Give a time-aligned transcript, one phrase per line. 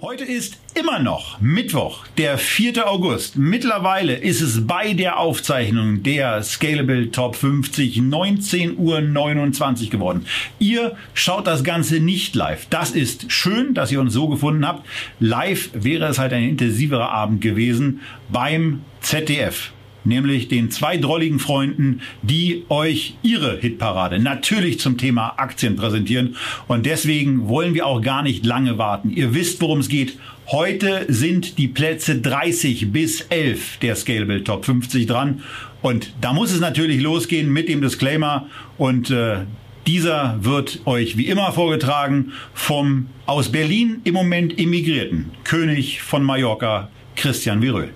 [0.00, 2.88] Heute ist immer noch Mittwoch, der 4.
[2.88, 3.36] August.
[3.36, 10.24] Mittlerweile ist es bei der Aufzeichnung der Scalable Top 50 19.29 Uhr geworden.
[10.60, 12.66] Ihr schaut das Ganze nicht live.
[12.70, 14.86] Das ist schön, dass ihr uns so gefunden habt.
[15.18, 19.72] Live wäre es halt ein intensiverer Abend gewesen beim ZDF
[20.04, 26.36] nämlich den zwei drolligen Freunden, die euch ihre Hitparade natürlich zum Thema Aktien präsentieren.
[26.66, 29.10] Und deswegen wollen wir auch gar nicht lange warten.
[29.10, 30.18] Ihr wisst, worum es geht.
[30.50, 35.42] Heute sind die Plätze 30 bis 11 der Scalable Top 50 dran.
[35.82, 38.46] Und da muss es natürlich losgehen mit dem Disclaimer.
[38.78, 39.40] Und äh,
[39.86, 46.90] dieser wird euch wie immer vorgetragen vom aus Berlin im Moment immigrierten König von Mallorca,
[47.16, 47.90] Christian Viröl.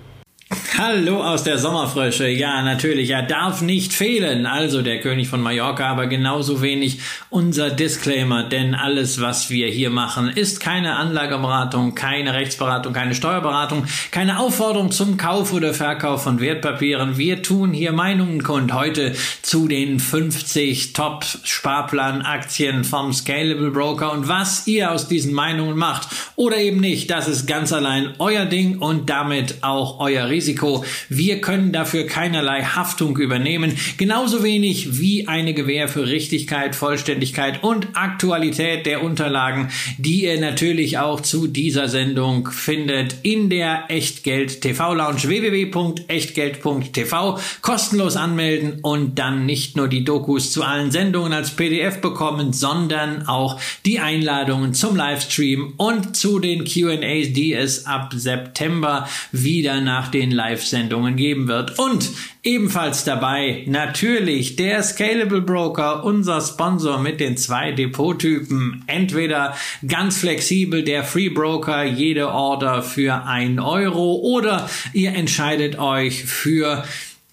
[0.77, 2.27] Hallo aus der Sommerfrische.
[2.27, 4.45] Ja, natürlich, er darf nicht fehlen.
[4.45, 9.89] Also der König von Mallorca, aber genauso wenig unser Disclaimer, denn alles, was wir hier
[9.89, 16.39] machen, ist keine Anlageberatung, keine Rechtsberatung, keine Steuerberatung, keine Aufforderung zum Kauf oder Verkauf von
[16.39, 17.17] Wertpapieren.
[17.17, 18.73] Wir tun hier Meinungen kund.
[18.73, 26.09] Heute zu den 50 Top-Sparplan-Aktien vom Scalable Broker und was ihr aus diesen Meinungen macht
[26.35, 30.42] oder eben nicht, das ist ganz allein euer Ding und damit auch euer Risiko.
[30.43, 30.83] Risiko.
[31.07, 37.87] Wir können dafür keinerlei Haftung übernehmen, genauso wenig wie eine Gewähr für Richtigkeit, Vollständigkeit und
[37.93, 44.93] Aktualität der Unterlagen, die ihr natürlich auch zu dieser Sendung findet in der Echtgeld TV
[44.93, 47.39] Lounge www.echtgeld.tv.
[47.61, 53.27] Kostenlos anmelden und dann nicht nur die Dokus zu allen Sendungen als PDF bekommen, sondern
[53.27, 60.09] auch die Einladungen zum Livestream und zu den Q&As, die es ab September wieder nach
[60.09, 61.77] den Live-Sendungen geben wird.
[61.79, 62.09] Und
[62.43, 68.83] ebenfalls dabei natürlich der Scalable Broker, unser Sponsor mit den zwei Depottypen.
[68.87, 69.55] Entweder
[69.87, 76.83] ganz flexibel der Free Broker, jede Order für ein Euro oder ihr entscheidet euch für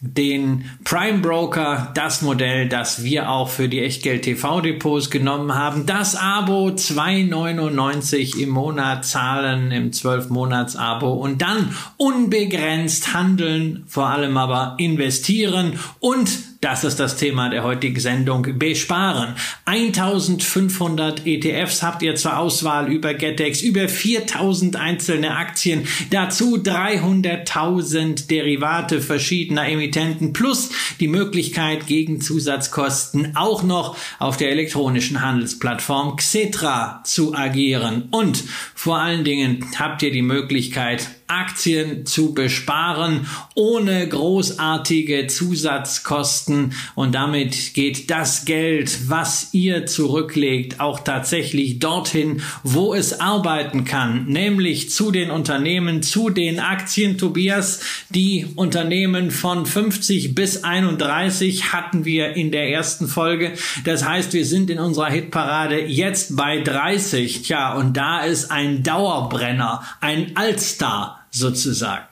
[0.00, 5.84] den Prime Broker, das Modell, das wir auch für die Echtgeld TV Depots genommen haben.
[5.84, 14.06] Das Abo 2,99 im Monat zahlen im 12 Monats Abo und dann unbegrenzt handeln, vor
[14.06, 18.47] allem aber investieren und das ist das Thema der heutigen Sendung.
[18.59, 19.34] Besparen.
[19.65, 29.00] 1500 ETFs habt ihr zur Auswahl über Getex, über 4000 einzelne Aktien, dazu 300.000 Derivate
[29.00, 37.34] verschiedener Emittenten plus die Möglichkeit gegen Zusatzkosten auch noch auf der elektronischen Handelsplattform Xetra zu
[37.34, 38.09] agieren.
[38.10, 38.44] Und
[38.75, 46.74] vor allen Dingen habt ihr die Möglichkeit, Aktien zu besparen, ohne großartige Zusatzkosten.
[46.94, 54.26] Und damit geht das Geld, was ihr zurücklegt, auch tatsächlich dorthin, wo es arbeiten kann,
[54.26, 57.18] nämlich zu den Unternehmen, zu den Aktien.
[57.18, 57.80] Tobias,
[58.10, 63.52] die Unternehmen von 50 bis 31 hatten wir in der ersten Folge.
[63.84, 67.42] Das heißt, wir sind in unserer Hitparade jetzt bei 30.
[67.42, 72.04] Tja, und da ist ein Dauerbrenner, ein Allstar sozusagen.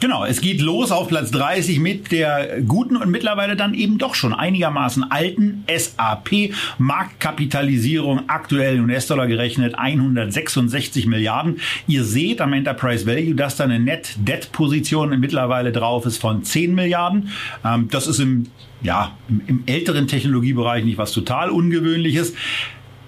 [0.00, 4.14] Genau, es geht los auf Platz 30 mit der guten und mittlerweile dann eben doch
[4.14, 6.54] schon einigermaßen alten SAP.
[6.78, 11.58] Marktkapitalisierung aktuell in US-Dollar gerechnet 166 Milliarden.
[11.88, 17.30] Ihr seht am Enterprise Value, dass da eine Net-Debt-Position mittlerweile drauf ist von 10 Milliarden.
[17.64, 18.46] Ähm, das ist im,
[18.82, 22.34] ja, im, im älteren Technologiebereich nicht was total Ungewöhnliches.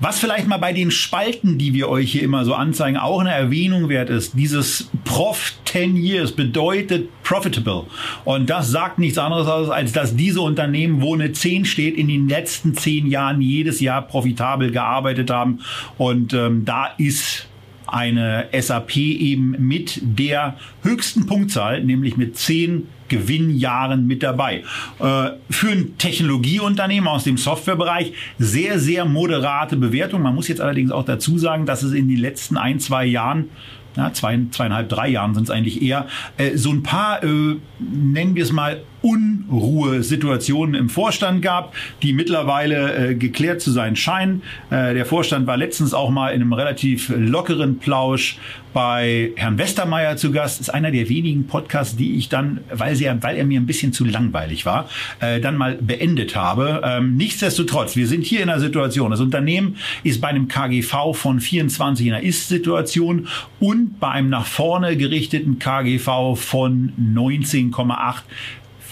[0.03, 3.33] Was vielleicht mal bei den Spalten, die wir euch hier immer so anzeigen, auch eine
[3.33, 4.33] Erwähnung wert ist.
[4.35, 7.85] Dieses Prof 10 Years bedeutet profitable.
[8.25, 12.09] Und das sagt nichts anderes aus, als dass diese Unternehmen, wo eine 10 steht, in
[12.09, 15.61] den letzten 10 Jahren jedes Jahr profitabel gearbeitet haben.
[15.99, 17.47] Und ähm, da ist
[17.87, 24.65] eine SAP eben mit der höchsten Punktzahl, nämlich mit 10 Gewinnjahren mit dabei.
[24.99, 30.23] Äh, für ein Technologieunternehmen aus dem Softwarebereich sehr, sehr moderate Bewertung.
[30.23, 33.51] Man muss jetzt allerdings auch dazu sagen, dass es in den letzten ein, zwei Jahren
[33.97, 38.35] ja, zwei, zweieinhalb, drei Jahren sind es eigentlich eher, äh, so ein paar, äh, nennen
[38.35, 44.43] wir es mal, Unruhesituationen im Vorstand gab, die mittlerweile äh, geklärt zu sein scheinen.
[44.71, 48.39] Äh, der Vorstand war letztens auch mal in einem relativ lockeren Plausch
[48.73, 50.61] bei Herrn Westermeier zu Gast.
[50.61, 53.93] Ist einer der wenigen Podcasts, die ich dann, weil, sie, weil er mir ein bisschen
[53.93, 54.89] zu langweilig war,
[55.21, 56.83] äh, dann mal beendet habe.
[56.85, 59.11] Ähm, nichtsdestotrotz, wir sind hier in einer Situation.
[59.11, 64.47] Das Unternehmen ist bei einem KGV von 24 in einer Ist-Situation und bei einem nach
[64.47, 68.23] vorne gerichteten KGV von 19,8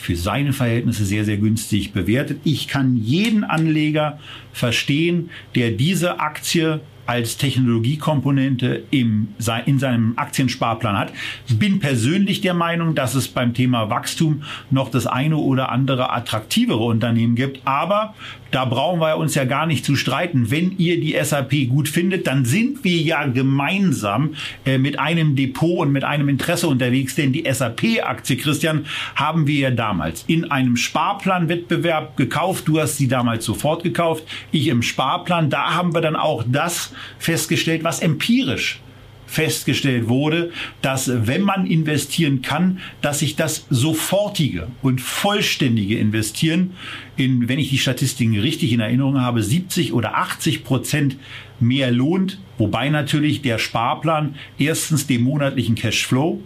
[0.09, 2.41] für seine Verhältnisse sehr, sehr günstig bewertet.
[2.43, 4.19] Ich kann jeden Anleger
[4.55, 9.29] verstehen, der diese Aktie als Technologiekomponente im,
[9.67, 11.13] in seinem Aktiensparplan hat.
[11.59, 16.85] Bin persönlich der Meinung, dass es beim Thema Wachstum noch das eine oder andere attraktivere
[16.85, 17.61] Unternehmen gibt.
[17.67, 18.15] Aber
[18.51, 20.51] da brauchen wir uns ja gar nicht zu streiten.
[20.51, 24.35] Wenn ihr die SAP gut findet, dann sind wir ja gemeinsam
[24.65, 27.15] äh, mit einem Depot und mit einem Interesse unterwegs.
[27.15, 32.67] Denn die SAP-Aktie, Christian, haben wir ja damals in einem Sparplanwettbewerb gekauft.
[32.69, 34.25] Du hast sie damals sofort gekauft.
[34.51, 35.51] Ich im Sparplan.
[35.51, 38.81] Da haben wir dann auch das festgestellt, was empirisch
[39.29, 40.51] festgestellt wurde,
[40.83, 46.73] dass wenn man investieren kann, dass sich das sofortige und vollständige Investieren
[47.17, 51.17] in, wenn ich die Statistiken richtig in Erinnerung habe, 70 oder 80 Prozent
[51.61, 56.41] mehr lohnt, wobei natürlich der Sparplan erstens dem monatlichen Cashflow,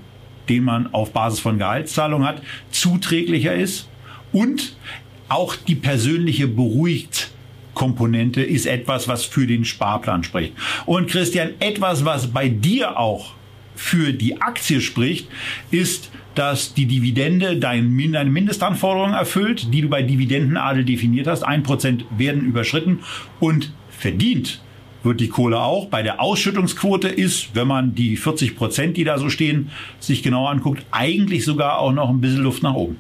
[0.49, 2.43] den man auf Basis von Gehaltszahlung hat,
[2.73, 3.89] zuträglicher ist
[4.33, 4.75] und
[5.29, 7.31] auch die persönliche beruhigt
[7.83, 10.53] Komponente ist etwas, was für den Sparplan spricht.
[10.87, 13.33] Und Christian, etwas, was bei dir auch
[13.75, 15.27] für die Aktie spricht,
[15.73, 21.43] ist, dass die Dividende deine Mindestanforderungen erfüllt, die du bei Dividendenadel definiert hast.
[21.43, 23.01] Ein Prozent werden überschritten
[23.41, 24.61] und verdient
[25.03, 25.89] wird die Kohle auch.
[25.89, 30.47] Bei der Ausschüttungsquote ist, wenn man die 40 Prozent, die da so stehen, sich genau
[30.47, 32.97] anguckt, eigentlich sogar auch noch ein bisschen Luft nach oben.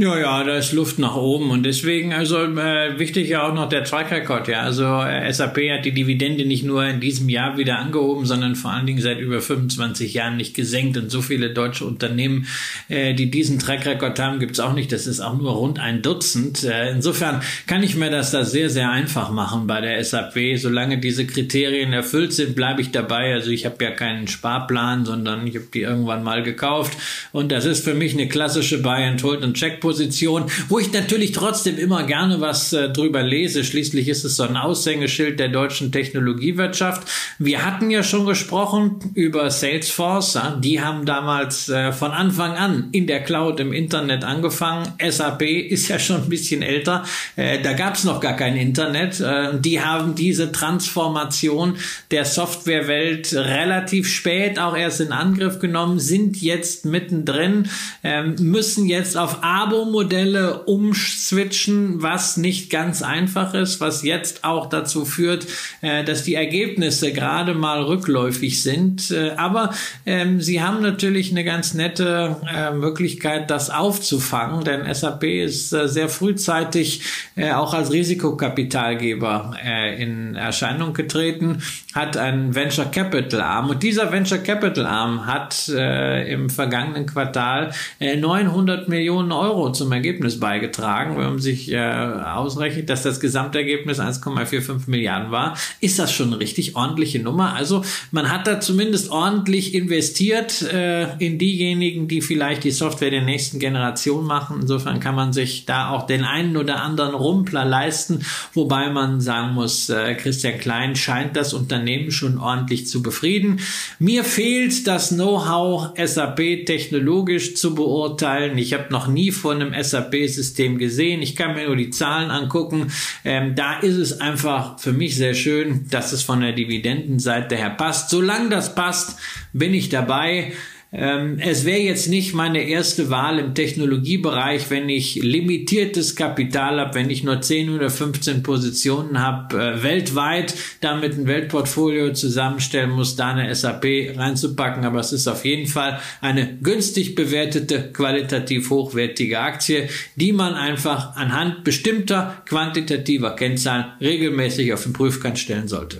[0.00, 3.68] Ja, ja, da ist Luft nach oben und deswegen also äh, wichtig ja auch noch
[3.68, 4.62] der Track Record, ja.
[4.62, 8.70] Also äh, SAP hat die Dividende nicht nur in diesem Jahr wieder angehoben, sondern vor
[8.70, 12.46] allen Dingen seit über 25 Jahren nicht gesenkt und so viele deutsche Unternehmen,
[12.88, 14.90] äh, die diesen Track Record haben, gibt's auch nicht.
[14.90, 16.64] Das ist auch nur rund ein Dutzend.
[16.64, 20.56] Äh, insofern kann ich mir das da sehr, sehr einfach machen bei der SAP.
[20.56, 23.34] Solange diese Kriterien erfüllt sind, bleibe ich dabei.
[23.34, 26.96] Also ich habe ja keinen Sparplan, sondern ich habe die irgendwann mal gekauft
[27.32, 30.92] und das ist für mich eine klassische Buy and Hold und Checkpoint Position, wo ich
[30.92, 33.64] natürlich trotzdem immer gerne was äh, drüber lese.
[33.64, 37.08] Schließlich ist es so ein Aushängeschild der deutschen Technologiewirtschaft.
[37.40, 40.38] Wir hatten ja schon gesprochen über Salesforce.
[40.62, 44.92] Die haben damals äh, von Anfang an in der Cloud im Internet angefangen.
[45.04, 47.02] SAP ist ja schon ein bisschen älter.
[47.34, 49.18] Äh, da gab es noch gar kein Internet.
[49.18, 51.74] Äh, die haben diese Transformation
[52.12, 57.68] der Softwarewelt relativ spät auch erst in Angriff genommen, sind jetzt mittendrin,
[58.04, 64.66] ähm, müssen jetzt auf Abo Abo-Modelle umswitchen, was nicht ganz einfach ist, was jetzt auch
[64.68, 65.46] dazu führt,
[65.80, 69.10] äh, dass die Ergebnisse gerade mal rückläufig sind.
[69.10, 69.70] Äh, aber
[70.04, 75.88] ähm, sie haben natürlich eine ganz nette äh, Möglichkeit, das aufzufangen, denn SAP ist äh,
[75.88, 77.02] sehr frühzeitig
[77.36, 81.62] äh, auch als Risikokapitalgeber äh, in Erscheinung getreten,
[81.94, 88.88] hat einen Venture Capital Arm und dieser Venture Capital Arm hat im vergangenen Quartal 900
[88.88, 91.16] Millionen Euro zum Ergebnis beigetragen.
[91.16, 96.40] Wenn man sich äh, ausrechnet, dass das Gesamtergebnis 1,45 Milliarden war, ist das schon eine
[96.40, 97.54] richtig ordentliche Nummer.
[97.54, 103.22] Also man hat da zumindest ordentlich investiert äh, in diejenigen, die vielleicht die Software der
[103.22, 104.58] nächsten Generation machen.
[104.62, 108.24] Insofern kann man sich da auch den einen oder anderen Rumpler leisten,
[108.54, 113.60] wobei man sagen muss, äh, Christian Klein scheint das Unternehmen schon ordentlich zu befrieden.
[113.98, 118.58] Mir fehlt das Know-how, SAP technologisch zu beurteilen.
[118.58, 121.22] Ich habe noch nie von einem SAP-System gesehen.
[121.22, 122.92] Ich kann mir nur die Zahlen angucken.
[123.24, 127.70] Ähm, da ist es einfach für mich sehr schön, dass es von der Dividendenseite her
[127.70, 128.10] passt.
[128.10, 129.18] Solange das passt,
[129.52, 130.52] bin ich dabei.
[130.92, 136.94] Ähm, es wäre jetzt nicht meine erste Wahl im Technologiebereich, wenn ich limitiertes Kapital habe,
[136.94, 143.14] wenn ich nur 10 oder 15 Positionen habe, äh, weltweit damit ein Weltportfolio zusammenstellen muss,
[143.14, 144.84] da eine SAP reinzupacken.
[144.84, 151.14] Aber es ist auf jeden Fall eine günstig bewertete, qualitativ hochwertige Aktie, die man einfach
[151.14, 155.98] anhand bestimmter quantitativer Kennzahlen regelmäßig auf den Prüfstand stellen sollte.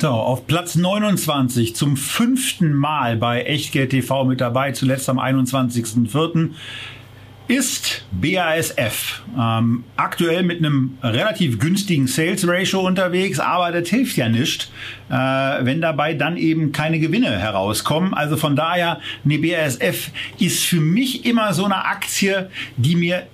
[0.00, 6.50] So, auf Platz 29 zum fünften Mal bei Echtgeld TV mit dabei, zuletzt am 21.04.
[7.48, 9.22] ist BASF.
[9.36, 14.70] Ähm, aktuell mit einem relativ günstigen Sales Ratio unterwegs, aber das hilft ja nicht,
[15.08, 18.14] äh, wenn dabei dann eben keine Gewinne herauskommen.
[18.14, 23.26] Also von daher, eine BASF ist für mich immer so eine Aktie, die mir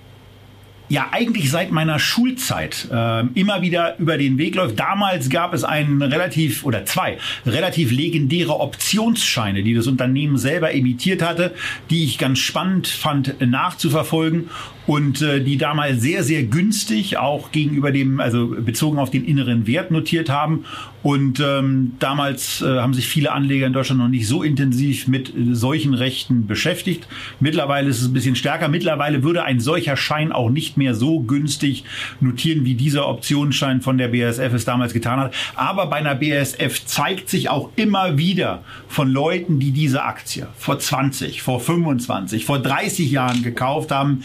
[0.89, 4.79] ja eigentlich seit meiner Schulzeit äh, immer wieder über den Weg läuft.
[4.79, 11.21] Damals gab es einen relativ oder zwei relativ legendäre Optionsscheine, die das Unternehmen selber emittiert
[11.21, 11.53] hatte,
[11.89, 14.49] die ich ganz spannend fand nachzuverfolgen
[14.87, 19.67] und äh, die damals sehr, sehr günstig auch gegenüber dem, also bezogen auf den inneren
[19.67, 20.65] Wert notiert haben.
[21.01, 25.29] Und ähm, damals äh, haben sich viele Anleger in Deutschland noch nicht so intensiv mit
[25.29, 27.07] äh, solchen Rechten beschäftigt.
[27.39, 28.69] Mittlerweile ist es ein bisschen stärker.
[28.69, 31.83] Mittlerweile würde ein solcher Schein auch nicht mehr so günstig
[32.21, 35.35] notieren, wie dieser Optionsschein von der BASF es damals getan hat.
[35.55, 40.79] Aber bei einer BASF zeigt sich auch immer wieder von Leuten, die diese Aktie vor
[40.79, 44.23] 20, vor 25, vor 30 Jahren gekauft haben,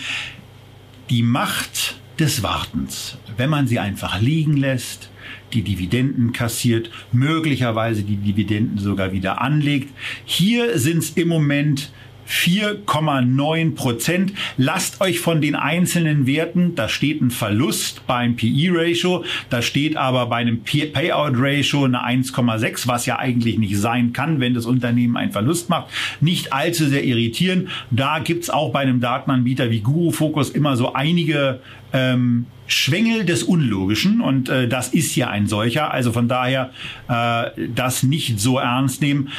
[1.10, 3.18] die Macht des Wartens.
[3.36, 5.10] Wenn man sie einfach liegen lässt,
[5.52, 9.92] die Dividenden kassiert, möglicherweise die Dividenden sogar wieder anlegt.
[10.24, 11.90] Hier sind es im Moment
[12.30, 14.32] 4,9 Prozent.
[14.56, 20.26] Lasst euch von den einzelnen Werten, da steht ein Verlust beim PE-Ratio, da steht aber
[20.26, 25.32] bei einem Payout-Ratio eine 1,6, was ja eigentlich nicht sein kann, wenn das Unternehmen einen
[25.32, 25.88] Verlust macht,
[26.20, 27.68] nicht allzu sehr irritieren.
[27.90, 31.60] Da gibt's auch bei einem Datenanbieter wie Guru Focus immer so einige
[31.92, 35.92] ähm, Schwengel des Unlogischen und äh, das ist ja ein solcher.
[35.92, 36.70] Also von daher
[37.08, 39.30] äh, das nicht so ernst nehmen.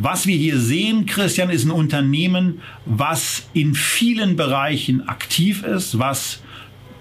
[0.00, 6.40] Was wir hier sehen, Christian, ist ein Unternehmen, was in vielen Bereichen aktiv ist, was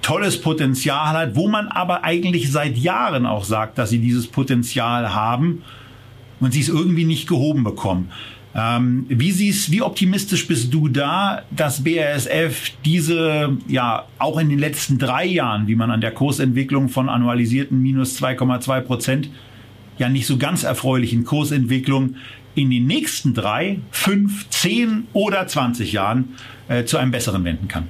[0.02, 5.14] tolles Potenzial hat, wo man aber eigentlich seit Jahren auch sagt, dass sie dieses Potenzial
[5.14, 5.62] haben
[6.40, 8.10] und sie es irgendwie nicht gehoben bekommen.
[8.56, 14.58] Ähm, wie siehst, wie optimistisch bist du da, dass BASF diese, ja, auch in den
[14.58, 19.30] letzten drei Jahren, wie man an der Kursentwicklung von annualisierten minus 2,2 Prozent,
[20.00, 22.16] ja nicht so ganz erfreulichen Kursentwicklung
[22.58, 26.36] in den nächsten drei, fünf, zehn oder zwanzig Jahren
[26.68, 27.90] äh, zu einem besseren wenden kann.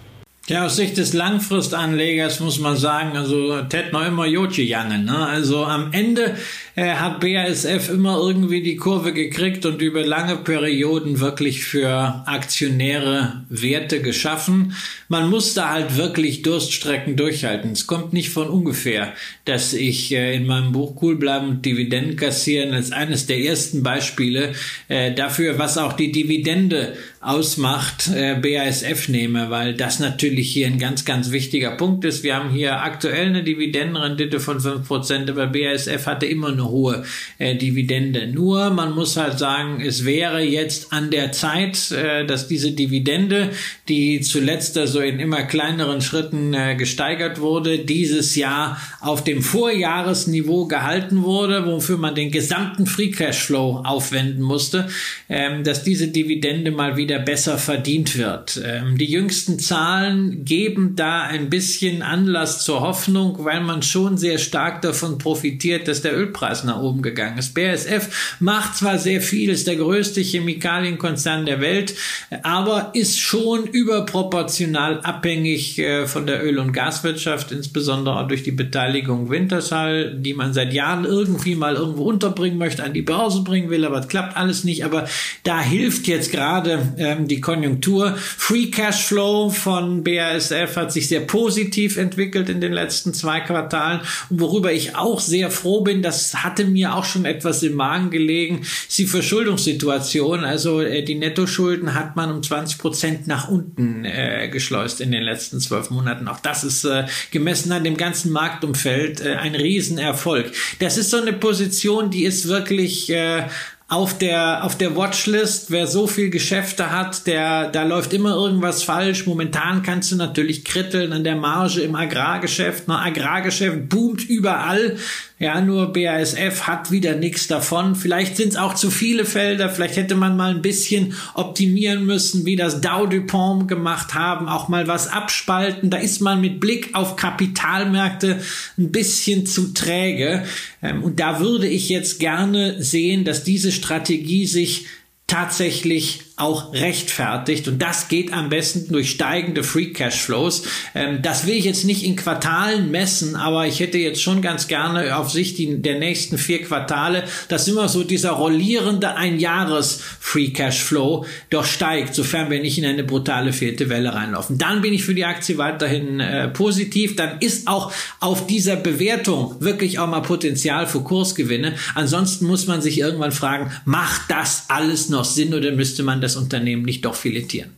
[0.50, 4.98] Ja, aus Sicht des Langfristanlegers muss man sagen, also Ted noch immer Jotje Jange.
[4.98, 5.27] Ne?
[5.27, 6.38] Also am Ende
[6.77, 13.44] äh, hat BASF immer irgendwie die Kurve gekriegt und über lange Perioden wirklich für Aktionäre
[13.50, 14.74] Werte geschaffen.
[15.10, 17.74] Man muss da halt wirklich Durststrecken durchhalten.
[17.74, 19.12] Es kommt nicht von ungefähr,
[19.44, 23.84] dass ich äh, in meinem Buch Cool bleiben und Dividenden kassieren als eines der ersten
[23.84, 24.54] Beispiele
[24.88, 26.94] äh, dafür, was auch die Dividende
[27.27, 32.24] ausmacht, äh, BASF nehme, weil das natürlich hier ein ganz, ganz wichtiger Punkt ist.
[32.24, 37.03] Wir haben hier aktuell eine Dividendenrendite von 5%, aber BASF hatte immer eine hohe
[37.38, 38.27] äh, Dividende.
[38.27, 43.50] Nur, man muss halt sagen, es wäre jetzt an der Zeit, äh, dass diese Dividende,
[43.89, 50.67] die zuletzt also in immer kleineren Schritten äh, gesteigert wurde, dieses Jahr auf dem Vorjahresniveau
[50.67, 54.88] gehalten wurde, wofür man den gesamten Free Cashflow aufwenden musste,
[55.27, 58.62] ähm, dass diese Dividende mal wieder wieder besser verdient wird.
[58.63, 64.38] Ähm, die jüngsten Zahlen geben da ein bisschen Anlass zur Hoffnung, weil man schon sehr
[64.38, 67.53] stark davon profitiert, dass der Ölpreis nach oben gegangen ist.
[67.53, 71.95] BASF macht zwar sehr viel, ist der größte Chemikalienkonzern der Welt,
[72.43, 79.29] aber ist schon überproportional abhängig äh, von der Öl- und Gaswirtschaft, insbesondere durch die Beteiligung
[79.29, 83.86] Wintershall, die man seit Jahren irgendwie mal irgendwo unterbringen möchte, an die Börse bringen will,
[83.86, 84.86] aber es klappt alles nicht.
[84.86, 85.07] Aber
[85.43, 88.16] da hilft jetzt gerade ähm, die Konjunktur.
[88.18, 94.01] Free Cashflow von BASF hat sich sehr positiv entwickelt in den letzten zwei Quartalen.
[94.30, 98.10] Und worüber ich auch sehr froh bin, das hatte mir auch schon etwas im Magen
[98.10, 100.44] gelegen, ist die Verschuldungssituation.
[100.44, 105.24] Also äh, die Nettoschulden hat man um 20 Prozent nach unten äh, geschleust in den
[105.24, 106.27] letzten zwölf Monaten.
[106.27, 110.51] Auch das ist äh, gemessen an dem ganzen Marktumfeld äh, ein Riesenerfolg.
[110.80, 113.44] Das ist so eine Position, die ist wirklich äh,
[113.89, 118.84] auf der, auf der Watchlist, wer so viel Geschäfte hat, der, da läuft immer irgendwas
[118.84, 119.25] falsch.
[119.25, 122.84] Momentan kannst du natürlich kritteln an der Marge im Agrargeschäft.
[122.88, 124.98] Na, Agrargeschäft boomt überall.
[125.39, 127.96] Ja, nur BASF hat wieder nichts davon.
[127.96, 129.70] Vielleicht sind es auch zu viele Felder.
[129.70, 134.50] Vielleicht hätte man mal ein bisschen optimieren müssen, wie das Dow DuPont gemacht haben.
[134.50, 135.91] Auch mal was abspalten.
[135.91, 138.41] Da ist man mit Blick auf Kapitalmärkte
[138.79, 140.44] ein bisschen zu träge.
[140.82, 144.88] Ähm, und da würde ich jetzt gerne sehen, dass diese Strategie sich
[145.27, 147.67] tatsächlich auch rechtfertigt.
[147.67, 150.63] Und das geht am besten durch steigende Free Cash Flows.
[150.94, 154.67] Ähm, das will ich jetzt nicht in Quartalen messen, aber ich hätte jetzt schon ganz
[154.67, 160.84] gerne auf Sicht der nächsten vier Quartale, dass immer so dieser rollierende Einjahres Free Cash
[160.84, 164.60] Flow doch steigt, sofern wir nicht in eine brutale vierte Welle reinlaufen.
[164.60, 167.15] Dann bin ich für die Aktie weiterhin äh, positiv.
[167.15, 171.74] Dann ist auch auf dieser Bewertung wirklich auch mal Potenzial für Kursgewinne.
[171.96, 176.26] Ansonsten muss man sich irgendwann fragen, macht das alles noch Sinn oder müsste man das
[176.36, 177.72] Unternehmen nicht doch filetieren?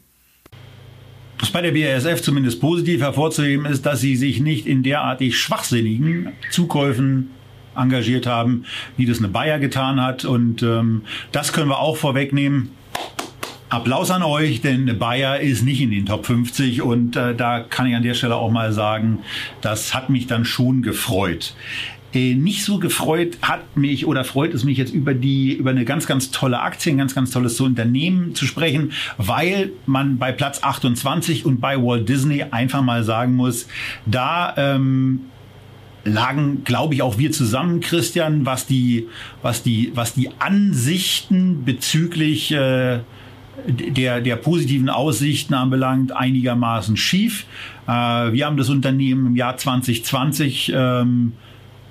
[1.39, 6.33] Was bei der BASF zumindest positiv hervorzuheben ist, dass sie sich nicht in derartig schwachsinnigen
[6.51, 7.29] Zukäufen
[7.75, 8.65] engagiert haben,
[8.97, 10.25] wie das eine Bayer getan hat.
[10.25, 12.71] Und ähm, das können wir auch vorwegnehmen.
[13.69, 17.85] Applaus an euch, denn Bayer ist nicht in den Top 50 und äh, da kann
[17.85, 19.19] ich an der Stelle auch mal sagen,
[19.61, 21.53] das hat mich dann schon gefreut.
[22.13, 25.85] Äh, nicht so gefreut hat mich oder freut es mich jetzt über die über eine
[25.85, 30.63] ganz ganz tolle Aktie, ein ganz ganz tolles Unternehmen zu sprechen, weil man bei Platz
[30.63, 33.67] 28 und bei Walt Disney einfach mal sagen muss,
[34.07, 35.21] da ähm,
[36.03, 39.07] lagen, glaube ich, auch wir zusammen, Christian, was die,
[39.41, 42.99] was die, was die Ansichten bezüglich äh,
[43.67, 47.45] der, der positiven Aussichten anbelangt, einigermaßen schief.
[47.87, 51.33] Äh, wir haben das Unternehmen im Jahr 2020 ähm,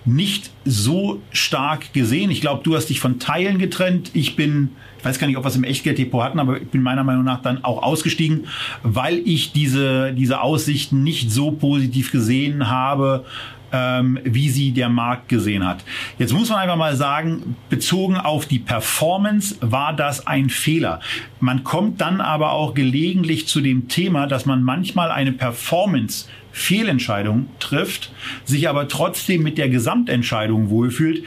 [0.09, 2.31] nicht so stark gesehen.
[2.31, 4.11] Ich glaube, du hast dich von Teilen getrennt.
[4.15, 6.83] Ich bin, ich weiß gar nicht, ob wir es im Echtgeld-Depot hatten, aber ich bin
[6.83, 8.47] meiner Meinung nach dann auch ausgestiegen,
[8.83, 13.25] weil ich diese, diese Aussichten nicht so positiv gesehen habe,
[13.73, 15.85] ähm, wie sie der Markt gesehen hat.
[16.19, 21.01] Jetzt muss man einfach mal sagen, bezogen auf die Performance war das ein Fehler.
[21.41, 27.47] Man kommt dann aber auch gelegentlich zu dem Thema, dass man manchmal eine Performance Fehlentscheidung
[27.61, 28.13] trifft,
[28.45, 31.25] sich aber trotzdem mit der Gesamtentscheidung wohlfühlt.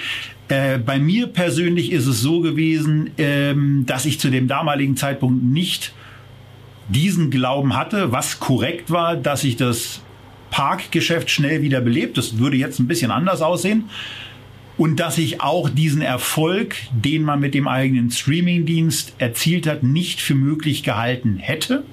[0.50, 5.44] Äh, bei mir persönlich ist es so gewesen, ähm, dass ich zu dem damaligen Zeitpunkt
[5.44, 5.94] nicht
[6.90, 10.02] diesen Glauben hatte, was korrekt war, dass ich das
[10.50, 12.18] Parkgeschäft schnell wieder belebt.
[12.18, 13.86] Das würde jetzt ein bisschen anders aussehen.
[14.78, 20.22] Und dass ich auch diesen Erfolg, den man mit dem eigenen Streamingdienst erzielt hat, nicht
[20.22, 21.84] für möglich gehalten hätte.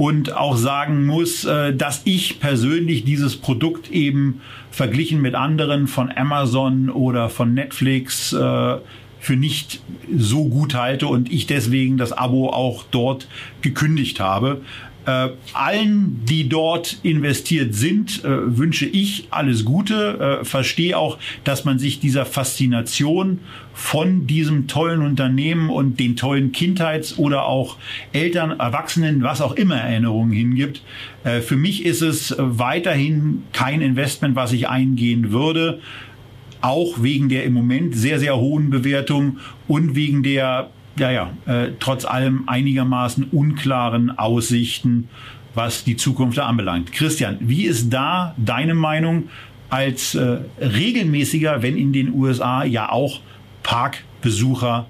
[0.00, 4.40] Und auch sagen muss, äh, dass ich persönlich dieses Produkt eben
[4.70, 8.76] verglichen mit anderen von Amazon oder von Netflix äh,
[9.18, 9.82] für nicht
[10.16, 13.28] so gut halte und ich deswegen das Abo auch dort
[13.60, 14.62] gekündigt habe.
[15.06, 20.40] Äh, allen, die dort investiert sind, äh, wünsche ich alles Gute.
[20.42, 23.40] Äh, verstehe auch, dass man sich dieser Faszination
[23.72, 27.78] von diesem tollen Unternehmen und den tollen Kindheits- oder auch
[28.12, 30.82] Eltern, Erwachsenen, was auch immer Erinnerungen hingibt.
[31.24, 35.80] Äh, für mich ist es weiterhin kein Investment, was ich eingehen würde.
[36.60, 41.72] Auch wegen der im Moment sehr, sehr hohen Bewertung und wegen der ja, ja, äh,
[41.78, 45.08] trotz allem einigermaßen unklaren Aussichten,
[45.54, 46.92] was die Zukunft da anbelangt.
[46.92, 49.28] Christian, wie ist da deine Meinung
[49.68, 53.20] als äh, regelmäßiger, wenn in den USA ja auch
[53.62, 54.86] Parkbesucher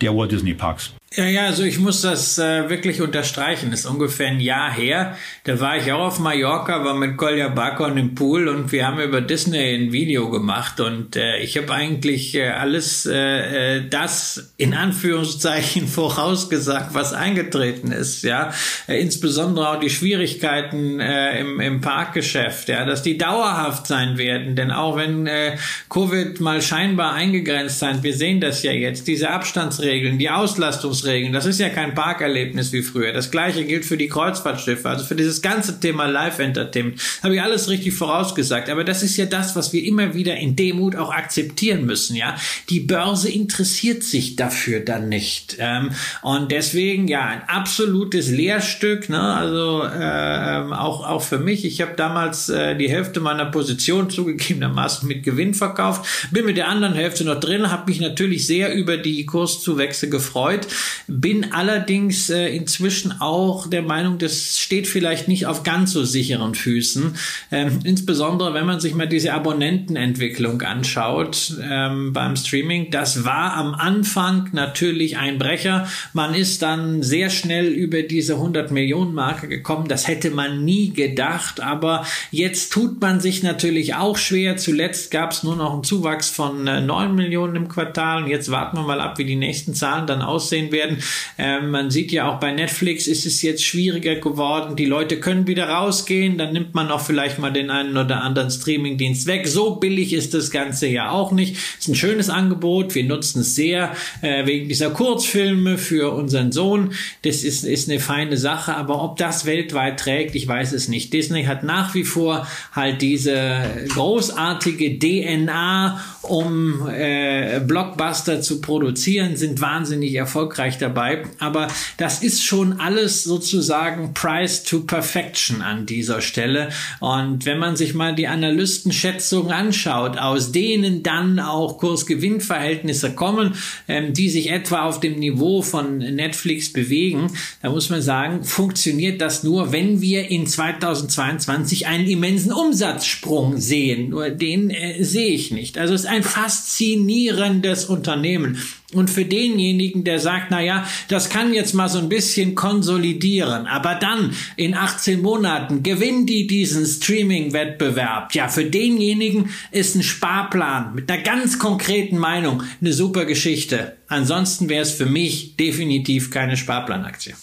[0.00, 0.97] der Walt Disney Parks?
[1.16, 3.70] Ja, ja, also ich muss das äh, wirklich unterstreichen.
[3.70, 5.16] Das ist ungefähr ein Jahr her.
[5.44, 9.00] Da war ich auch auf Mallorca, war mit Kolja Bakon im Pool und wir haben
[9.00, 14.52] über Disney ein Video gemacht und äh, ich habe eigentlich äh, alles äh, äh, das
[14.58, 18.22] in Anführungszeichen vorausgesagt, was eingetreten ist.
[18.22, 18.52] Ja,
[18.86, 24.56] äh, insbesondere auch die Schwierigkeiten äh, im, im Parkgeschäft, ja, dass die dauerhaft sein werden.
[24.56, 25.56] Denn auch wenn äh,
[25.88, 31.32] Covid mal scheinbar eingegrenzt sein, wir sehen das ja jetzt, diese Abstandsregeln, die Auslastung Regeln.
[31.32, 33.12] Das ist ja kein Parkerlebnis wie früher.
[33.12, 37.00] Das gleiche gilt für die Kreuzfahrtschiffe, also für dieses ganze Thema Live-Entertainment.
[37.22, 38.70] Habe ich alles richtig vorausgesagt.
[38.70, 42.16] Aber das ist ja das, was wir immer wieder in Demut auch akzeptieren müssen.
[42.16, 42.36] Ja,
[42.68, 45.56] die Börse interessiert sich dafür dann nicht.
[45.58, 45.90] Ähm,
[46.22, 49.08] und deswegen ja ein absolutes Lehrstück.
[49.08, 49.20] Ne?
[49.20, 51.64] Also äh, auch auch für mich.
[51.64, 56.28] Ich habe damals äh, die Hälfte meiner Position zugegebenermaßen mit Gewinn verkauft.
[56.30, 57.70] Bin mit der anderen Hälfte noch drin.
[57.70, 60.66] Habe mich natürlich sehr über die Kurszuwächse gefreut.
[61.06, 66.54] Bin allerdings äh, inzwischen auch der Meinung, das steht vielleicht nicht auf ganz so sicheren
[66.54, 67.14] Füßen.
[67.50, 72.90] Ähm, insbesondere wenn man sich mal diese Abonnentenentwicklung anschaut ähm, beim Streaming.
[72.90, 75.88] Das war am Anfang natürlich ein Brecher.
[76.12, 79.88] Man ist dann sehr schnell über diese 100 Millionen Marke gekommen.
[79.88, 81.60] Das hätte man nie gedacht.
[81.60, 84.56] Aber jetzt tut man sich natürlich auch schwer.
[84.56, 88.24] Zuletzt gab es nur noch einen Zuwachs von äh, 9 Millionen im Quartal.
[88.24, 90.98] Und jetzt warten wir mal ab, wie die nächsten Zahlen dann aussehen werden werden.
[91.36, 94.76] Ähm, man sieht ja auch bei Netflix ist es jetzt schwieriger geworden.
[94.76, 98.50] Die Leute können wieder rausgehen, dann nimmt man auch vielleicht mal den einen oder anderen
[98.50, 99.48] Streamingdienst weg.
[99.48, 101.56] So billig ist das Ganze ja auch nicht.
[101.78, 102.94] Ist ein schönes Angebot.
[102.94, 106.92] Wir nutzen es sehr äh, wegen dieser Kurzfilme für unseren Sohn.
[107.22, 108.74] Das ist, ist eine feine Sache.
[108.76, 111.12] Aber ob das weltweit trägt, ich weiß es nicht.
[111.12, 119.60] Disney hat nach wie vor halt diese großartige DNA, um äh, Blockbuster zu produzieren, sind
[119.60, 121.22] wahnsinnig erfolgreich dabei.
[121.38, 126.68] Aber das ist schon alles sozusagen Price to Perfection an dieser Stelle.
[127.00, 133.54] Und wenn man sich mal die Analystenschätzungen anschaut, aus denen dann auch Kurs-Gewinn-Verhältnisse kommen,
[133.88, 139.20] ähm, die sich etwa auf dem Niveau von Netflix bewegen, da muss man sagen, funktioniert
[139.20, 144.10] das nur, wenn wir in 2022 einen immensen Umsatzsprung sehen.
[144.10, 145.78] Nur den äh, sehe ich nicht.
[145.78, 148.58] Also es ist ein faszinierendes Unternehmen.
[148.94, 153.66] Und für denjenigen, der sagt, na ja, das kann jetzt mal so ein bisschen konsolidieren,
[153.66, 158.34] aber dann in 18 Monaten gewinnen die diesen Streaming-Wettbewerb.
[158.34, 163.98] Ja, für denjenigen ist ein Sparplan mit einer ganz konkreten Meinung eine super Geschichte.
[164.08, 167.34] Ansonsten wäre es für mich definitiv keine Sparplanaktie.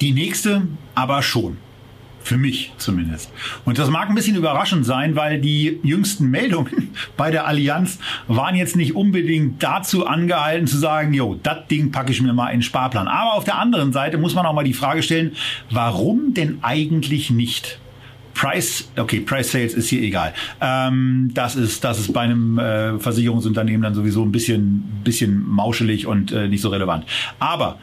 [0.00, 1.58] Die nächste aber schon.
[2.28, 3.32] Für mich zumindest.
[3.64, 8.54] Und das mag ein bisschen überraschend sein, weil die jüngsten Meldungen bei der Allianz waren
[8.54, 12.58] jetzt nicht unbedingt dazu angehalten zu sagen, jo, das Ding packe ich mir mal in
[12.58, 13.08] den Sparplan.
[13.08, 15.32] Aber auf der anderen Seite muss man auch mal die Frage stellen,
[15.70, 17.78] warum denn eigentlich nicht?
[18.34, 20.34] Price, okay, Price Sales ist hier egal.
[20.60, 26.06] Ähm, das ist, das ist bei einem äh, Versicherungsunternehmen dann sowieso ein bisschen, bisschen mauschelig
[26.06, 27.06] und äh, nicht so relevant.
[27.38, 27.78] Aber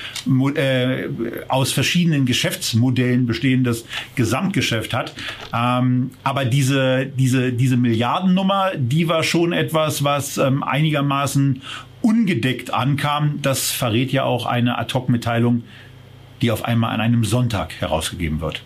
[0.56, 1.08] äh,
[1.48, 5.14] aus verschiedenen Geschäftsmodellen bestehendes Gesamtgeschäft hat.
[5.54, 11.62] Ähm, aber diese, diese, diese Milliardennummer, die war schon etwas, was ähm, einigermaßen
[12.02, 13.40] ungedeckt ankam.
[13.42, 15.64] Das verrät ja auch eine Ad-Hoc-Mitteilung,
[16.42, 18.62] die auf einmal an einem Sonntag herausgegeben wird.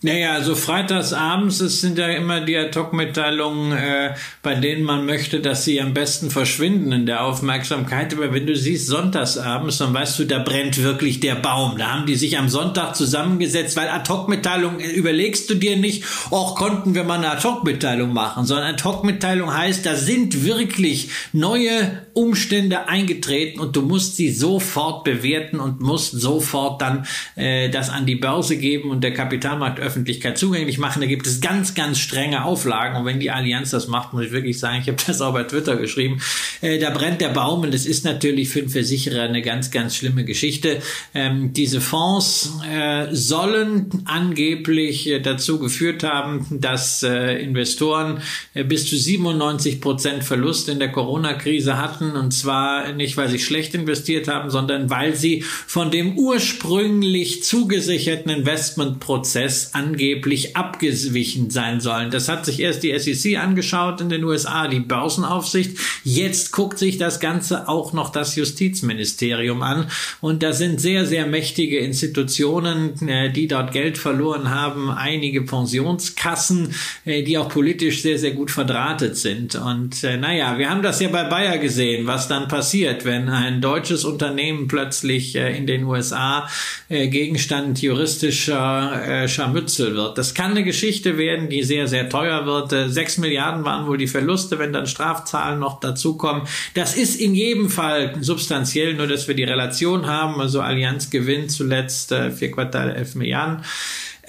[0.00, 5.40] Naja, also freitags abends, es sind ja immer die Ad-Hoc-Mitteilungen, äh, bei denen man möchte,
[5.40, 8.14] dass sie am besten verschwinden in der Aufmerksamkeit.
[8.14, 11.78] Aber wenn du siehst sonntags abends, dann weißt du, da brennt wirklich der Baum.
[11.78, 16.54] Da haben die sich am Sonntag zusammengesetzt, weil Ad-Hoc-Mitteilung äh, überlegst du dir nicht, auch
[16.54, 23.60] konnten wir mal eine Ad-Hoc-Mitteilung machen, sondern Ad-Hoc-Mitteilung heißt, da sind wirklich neue Umstände eingetreten
[23.60, 28.56] und du musst sie sofort bewerten und musst sofort dann äh, das an die Börse
[28.56, 31.00] geben und der Kapitalmarkt Öffentlichkeit zugänglich machen.
[31.00, 32.96] Da gibt es ganz, ganz strenge Auflagen.
[32.96, 35.44] Und wenn die Allianz das macht, muss ich wirklich sagen, ich habe das auch bei
[35.44, 36.20] Twitter geschrieben,
[36.60, 37.60] äh, da brennt der Baum.
[37.60, 40.82] Und das ist natürlich für den Versicherer eine ganz, ganz schlimme Geschichte.
[41.14, 48.22] Ähm, diese Fonds äh, sollen angeblich äh, dazu geführt haben, dass äh, Investoren
[48.54, 52.07] äh, bis zu 97 Prozent Verlust in der Corona-Krise hatten.
[52.16, 58.30] Und zwar nicht, weil sie schlecht investiert haben, sondern weil sie von dem ursprünglich zugesicherten
[58.30, 62.10] Investmentprozess angeblich abgewichen sein sollen.
[62.10, 65.78] Das hat sich erst die SEC angeschaut in den USA, die Börsenaufsicht.
[66.04, 69.86] Jetzt guckt sich das Ganze auch noch das Justizministerium an.
[70.20, 74.90] Und da sind sehr, sehr mächtige Institutionen, äh, die dort Geld verloren haben.
[74.90, 79.54] Einige Pensionskassen, äh, die auch politisch sehr, sehr gut verdrahtet sind.
[79.54, 83.28] Und äh, naja, wir haben das ja bei Bayer gesehen gehen, was dann passiert, wenn
[83.28, 86.48] ein deutsches Unternehmen plötzlich äh, in den USA
[86.88, 90.18] äh, Gegenstand juristischer äh, Scharmützel wird.
[90.18, 92.92] Das kann eine Geschichte werden, die sehr, sehr teuer wird.
[92.92, 96.42] Sechs Milliarden waren wohl die Verluste, wenn dann Strafzahlen noch dazukommen.
[96.74, 100.40] Das ist in jedem Fall substanziell, nur dass wir die Relation haben.
[100.40, 103.64] Also Allianz gewinnt zuletzt vier Quartale elf Milliarden.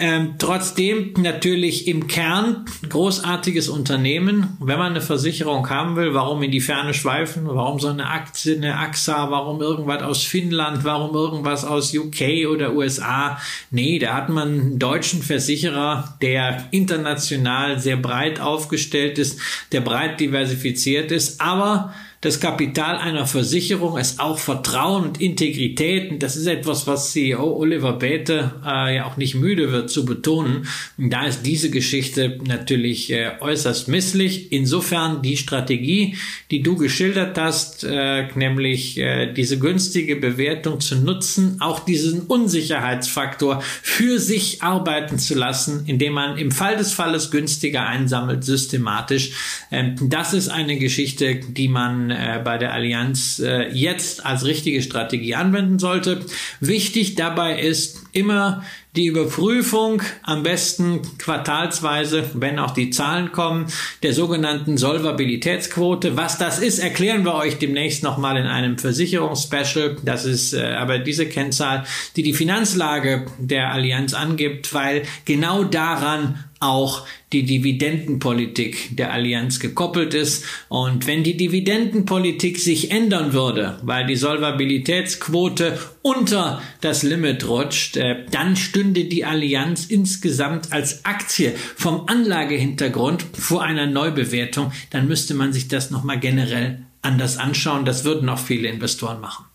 [0.02, 4.56] Ähm, trotzdem natürlich im Kern großartiges Unternehmen.
[4.62, 7.46] Wenn man eine Versicherung haben will, warum in die Ferne schweifen?
[7.46, 9.30] Warum so eine Aktie, eine AXA?
[9.30, 10.86] Warum irgendwas aus Finnland?
[10.86, 13.42] Warum irgendwas aus UK oder USA?
[13.72, 19.42] Nee, da hat man einen deutschen Versicherer, der international sehr breit aufgestellt ist,
[19.74, 26.12] der breit diversifiziert ist, aber das Kapital einer Versicherung ist auch Vertrauen und Integrität.
[26.12, 30.04] Und das ist etwas, was CEO Oliver Bäte äh, ja auch nicht müde wird zu
[30.04, 30.68] betonen.
[30.98, 34.52] Und da ist diese Geschichte natürlich äh, äußerst misslich.
[34.52, 36.18] Insofern die Strategie,
[36.52, 43.62] die du geschildert hast, äh, nämlich äh, diese günstige Bewertung zu nutzen, auch diesen Unsicherheitsfaktor
[43.62, 49.32] für sich arbeiten zu lassen, indem man im Fall des Falles günstiger einsammelt, systematisch.
[49.72, 54.82] Ähm, das ist eine Geschichte, die man äh, bei der Allianz äh, jetzt als richtige
[54.82, 56.26] Strategie anwenden sollte.
[56.60, 58.64] Wichtig dabei ist immer
[58.96, 63.68] die Überprüfung, am besten quartalsweise, wenn auch die Zahlen kommen,
[64.02, 66.18] der sogenannten Solvabilitätsquote.
[66.18, 69.98] Was das ist, erklären wir euch demnächst nochmal in einem Versicherungsspecial.
[70.04, 76.44] Das ist äh, aber diese Kennzahl, die die Finanzlage der Allianz angibt, weil genau daran
[76.60, 80.46] auch die Dividendenpolitik der Allianz gekoppelt ist.
[80.68, 88.26] Und wenn die Dividendenpolitik sich ändern würde, weil die Solvabilitätsquote unter das Limit rutscht, äh,
[88.32, 94.72] dann stünde die Allianz insgesamt als Aktie vom Anlagehintergrund vor einer Neubewertung.
[94.90, 97.86] Dann müsste man sich das nochmal generell anders anschauen.
[97.86, 99.49] Das würden auch viele Investoren machen.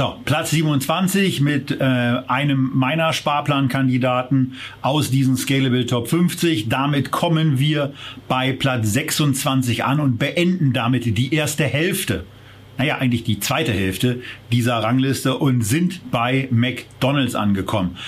[0.00, 6.70] So, Platz 27 mit äh, einem meiner Sparplankandidaten aus diesen Scalable Top 50.
[6.70, 7.92] Damit kommen wir
[8.26, 12.24] bei Platz 26 an und beenden damit die erste Hälfte
[12.78, 17.98] naja, eigentlich die zweite Hälfte dieser Rangliste und sind bei McDonald's angekommen.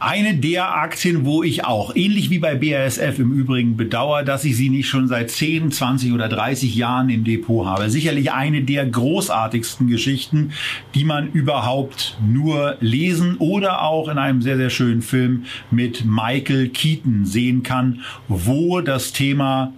[0.00, 4.56] Eine der Aktien, wo ich auch, ähnlich wie bei BASF im Übrigen, bedauere, dass ich
[4.56, 7.90] sie nicht schon seit 10, 20 oder 30 Jahren im Depot habe.
[7.90, 10.52] Sicherlich eine der großartigsten Geschichten,
[10.94, 16.68] die man überhaupt nur lesen oder auch in einem sehr, sehr schönen Film mit Michael
[16.68, 19.72] Keaton sehen kann, wo das Thema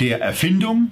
[0.00, 0.90] der Erfindung,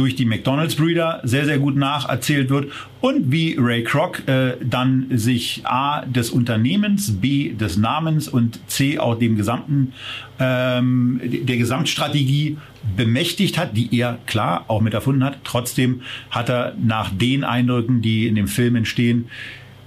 [0.00, 5.60] durch die McDonalds-Brüder sehr, sehr gut nacherzählt wird und wie Ray Kroc äh, dann sich
[5.64, 9.92] A des Unternehmens, B des Namens und C auch dem gesamten
[10.38, 12.56] ähm, der Gesamtstrategie
[12.96, 15.40] bemächtigt hat, die er klar auch mit erfunden hat.
[15.44, 19.26] Trotzdem hat er nach den Eindrücken, die in dem Film entstehen,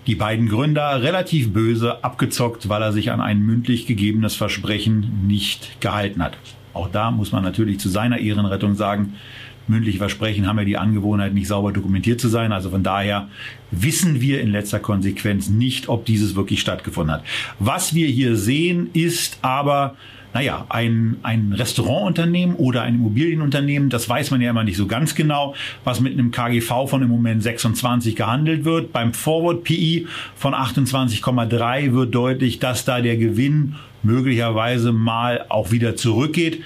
[0.06, 5.82] die beiden Gründer relativ böse abgezockt, weil er sich an ein mündlich gegebenes Versprechen nicht
[5.82, 6.38] gehalten hat.
[6.74, 9.16] Auch da muss man natürlich zu seiner Ehrenrettung sagen,
[9.68, 12.52] mündliche Versprechen haben ja die Angewohnheit, nicht sauber dokumentiert zu sein.
[12.52, 13.30] Also von daher
[13.72, 17.24] wissen wir in letzter Konsequenz nicht, ob dieses wirklich stattgefunden hat.
[17.60, 19.96] Was wir hier sehen, ist aber
[20.34, 25.14] naja, ein, ein Restaurantunternehmen oder ein Immobilienunternehmen, das weiß man ja immer nicht so ganz
[25.14, 28.92] genau, was mit einem KGV von im Moment 26 gehandelt wird.
[28.92, 35.96] Beim Forward PI von 28,3 wird deutlich, dass da der Gewinn möglicherweise mal auch wieder
[35.96, 36.64] zurückgeht.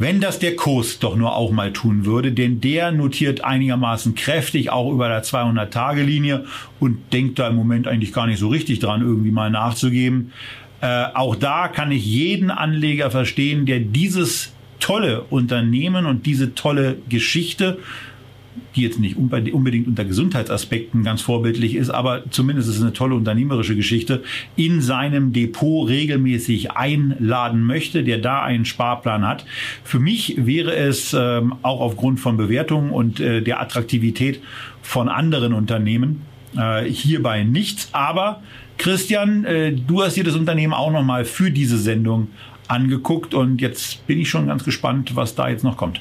[0.00, 4.70] Wenn das der Kurs doch nur auch mal tun würde, denn der notiert einigermaßen kräftig
[4.70, 6.46] auch über der 200-Tage-Linie
[6.78, 10.32] und denkt da im Moment eigentlich gar nicht so richtig dran, irgendwie mal nachzugeben.
[10.80, 16.96] Äh, auch da kann ich jeden Anleger verstehen, der dieses tolle Unternehmen und diese tolle
[17.10, 17.76] Geschichte
[18.76, 23.14] die jetzt nicht unbedingt unter Gesundheitsaspekten ganz vorbildlich ist, aber zumindest ist es eine tolle
[23.14, 24.22] unternehmerische Geschichte,
[24.56, 29.44] in seinem Depot regelmäßig einladen möchte, der da einen Sparplan hat.
[29.84, 34.40] Für mich wäre es ähm, auch aufgrund von Bewertungen und äh, der Attraktivität
[34.82, 36.22] von anderen Unternehmen
[36.56, 37.88] äh, hierbei nichts.
[37.92, 38.42] Aber
[38.78, 42.28] Christian, äh, du hast dir das Unternehmen auch nochmal für diese Sendung
[42.68, 46.00] angeguckt und jetzt bin ich schon ganz gespannt, was da jetzt noch kommt.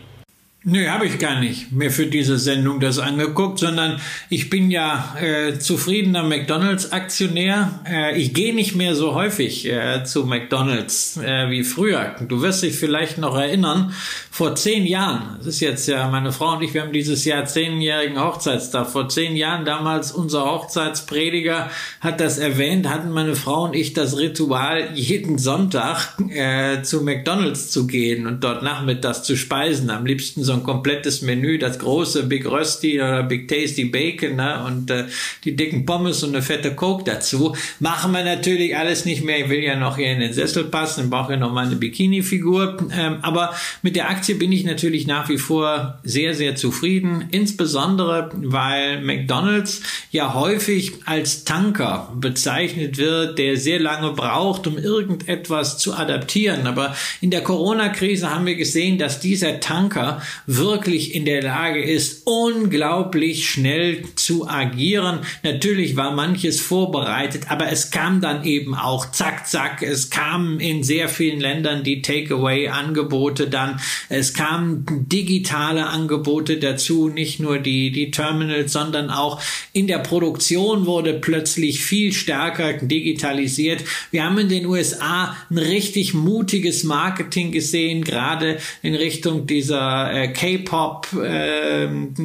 [0.71, 5.15] Nö, habe ich gar nicht mehr für diese Sendung das angeguckt, sondern ich bin ja
[5.19, 7.79] äh, zufriedener McDonalds-Aktionär.
[7.89, 12.15] Äh, ich gehe nicht mehr so häufig äh, zu McDonalds äh, wie früher.
[12.27, 13.95] Du wirst dich vielleicht noch erinnern,
[14.29, 17.45] vor zehn Jahren, das ist jetzt ja meine Frau und ich, wir haben dieses Jahr
[17.45, 18.87] zehnjährigen Hochzeitstag.
[18.89, 24.17] Vor zehn Jahren damals unser Hochzeitsprediger hat das erwähnt, hatten meine Frau und ich das
[24.17, 29.89] Ritual, jeden Sonntag äh, zu McDonalds zu gehen und dort nachmittags zu speisen.
[29.89, 34.63] Am liebsten so ein komplettes Menü, das große Big Rösti oder Big Tasty Bacon ne?
[34.65, 35.05] und äh,
[35.43, 37.55] die dicken Pommes und eine fette Coke dazu.
[37.79, 39.39] Machen wir natürlich alles nicht mehr.
[39.39, 41.75] Ich will ja noch hier in den Sessel passen, ich brauche ja noch mal eine
[41.75, 42.77] Bikini-Figur.
[42.97, 47.25] Ähm, aber mit der Aktie bin ich natürlich nach wie vor sehr, sehr zufrieden.
[47.31, 55.77] Insbesondere, weil McDonald's ja häufig als Tanker bezeichnet wird, der sehr lange braucht, um irgendetwas
[55.77, 56.67] zu adaptieren.
[56.67, 62.23] Aber in der Corona-Krise haben wir gesehen, dass dieser Tanker wirklich in der Lage ist,
[62.25, 65.19] unglaublich schnell zu agieren.
[65.43, 69.83] Natürlich war manches vorbereitet, aber es kam dann eben auch zack, zack.
[69.83, 73.79] Es kamen in sehr vielen Ländern die Takeaway-Angebote dann.
[74.09, 79.39] Es kamen digitale Angebote dazu, nicht nur die, die Terminals, sondern auch
[79.71, 83.83] in der Produktion wurde plötzlich viel stärker digitalisiert.
[84.09, 90.38] Wir haben in den USA ein richtig mutiges Marketing gesehen, gerade in Richtung dieser äh,
[90.39, 92.17] K-Pop-Gruppen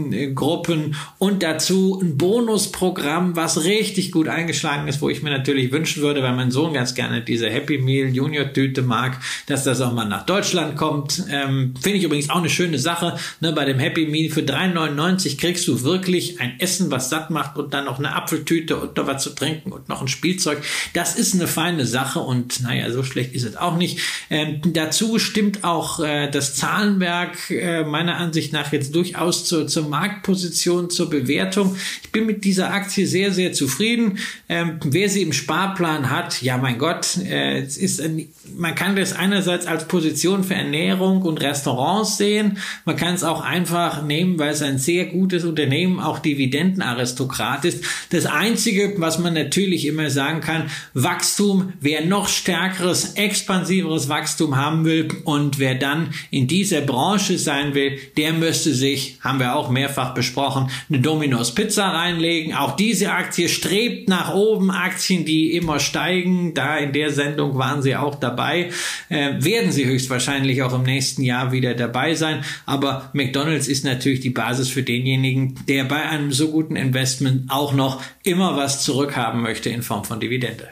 [0.85, 5.73] ähm, äh, und dazu ein Bonusprogramm, was richtig gut eingeschlagen ist, wo ich mir natürlich
[5.73, 9.81] wünschen würde, weil mein Sohn ganz gerne diese Happy Meal Junior Tüte mag, dass das
[9.81, 11.25] auch mal nach Deutschland kommt.
[11.29, 13.17] Ähm, Finde ich übrigens auch eine schöne Sache.
[13.41, 17.57] Ne, bei dem Happy Meal für 3,99 kriegst du wirklich ein Essen, was satt macht
[17.57, 20.63] und dann noch eine Apfeltüte und noch was zu trinken und noch ein Spielzeug.
[20.93, 23.99] Das ist eine feine Sache und naja, so schlecht ist es auch nicht.
[24.31, 29.89] Ähm, dazu stimmt auch äh, das Zahlenwerk äh, meiner Ansicht nach jetzt durchaus zur, zur
[29.89, 31.77] Marktposition, zur Bewertung.
[32.03, 34.19] Ich bin mit dieser Aktie sehr, sehr zufrieden.
[34.49, 39.13] Ähm, wer sie im Sparplan hat, ja mein Gott, äh, ist ein, man kann das
[39.13, 42.59] einerseits als Position für Ernährung und Restaurants sehen.
[42.85, 47.85] Man kann es auch einfach nehmen, weil es ein sehr gutes Unternehmen, auch Dividendenaristokrat ist.
[48.11, 54.85] Das Einzige, was man natürlich immer sagen kann, Wachstum, wer noch stärkeres, expansiveres Wachstum haben
[54.85, 57.84] will und wer dann in dieser Branche sein will,
[58.17, 62.55] der müsste sich, haben wir auch mehrfach besprochen, eine Domino's Pizza reinlegen.
[62.55, 64.71] Auch diese Aktie strebt nach oben.
[64.71, 66.55] Aktien, die immer steigen.
[66.55, 68.71] Da in der Sendung waren sie auch dabei.
[69.09, 72.45] Äh, werden sie höchstwahrscheinlich auch im nächsten Jahr wieder dabei sein.
[72.67, 77.73] Aber McDonald's ist natürlich die Basis für denjenigen, der bei einem so guten Investment auch
[77.73, 80.69] noch immer was zurückhaben möchte in Form von Dividende.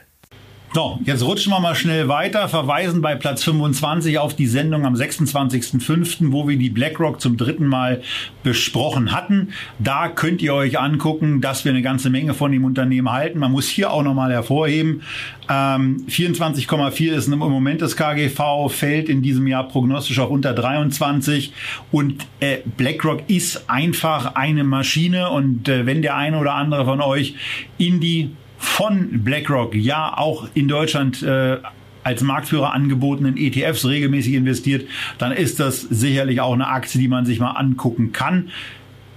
[0.74, 4.94] So, jetzt rutschen wir mal schnell weiter, verweisen bei Platz 25 auf die Sendung am
[4.94, 8.00] 26.05., wo wir die BlackRock zum dritten Mal
[8.42, 9.48] besprochen hatten.
[9.78, 13.38] Da könnt ihr euch angucken, dass wir eine ganze Menge von dem Unternehmen halten.
[13.38, 15.02] Man muss hier auch nochmal hervorheben,
[15.50, 21.52] ähm, 24,4 ist im Moment das KGV, fällt in diesem Jahr prognostisch auch unter 23
[21.90, 27.02] und äh, BlackRock ist einfach eine Maschine und äh, wenn der eine oder andere von
[27.02, 27.34] euch
[27.76, 28.30] in die
[28.62, 31.58] von BlackRock ja auch in Deutschland äh,
[32.04, 37.26] als Marktführer angebotenen ETFs regelmäßig investiert, dann ist das sicherlich auch eine Aktie, die man
[37.26, 38.50] sich mal angucken kann.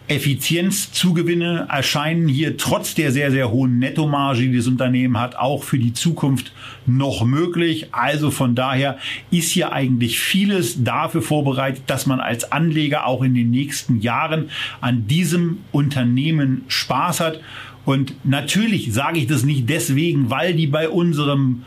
[0.07, 5.79] Effizienzzugewinne erscheinen hier trotz der sehr, sehr hohen Nettomarge, die das Unternehmen hat, auch für
[5.79, 6.51] die Zukunft
[6.85, 7.87] noch möglich.
[7.91, 8.99] Also von daher
[9.31, 14.49] ist hier eigentlich vieles dafür vorbereitet, dass man als Anleger auch in den nächsten Jahren
[14.81, 17.39] an diesem Unternehmen Spaß hat.
[17.85, 21.63] Und natürlich sage ich das nicht deswegen, weil die bei unserem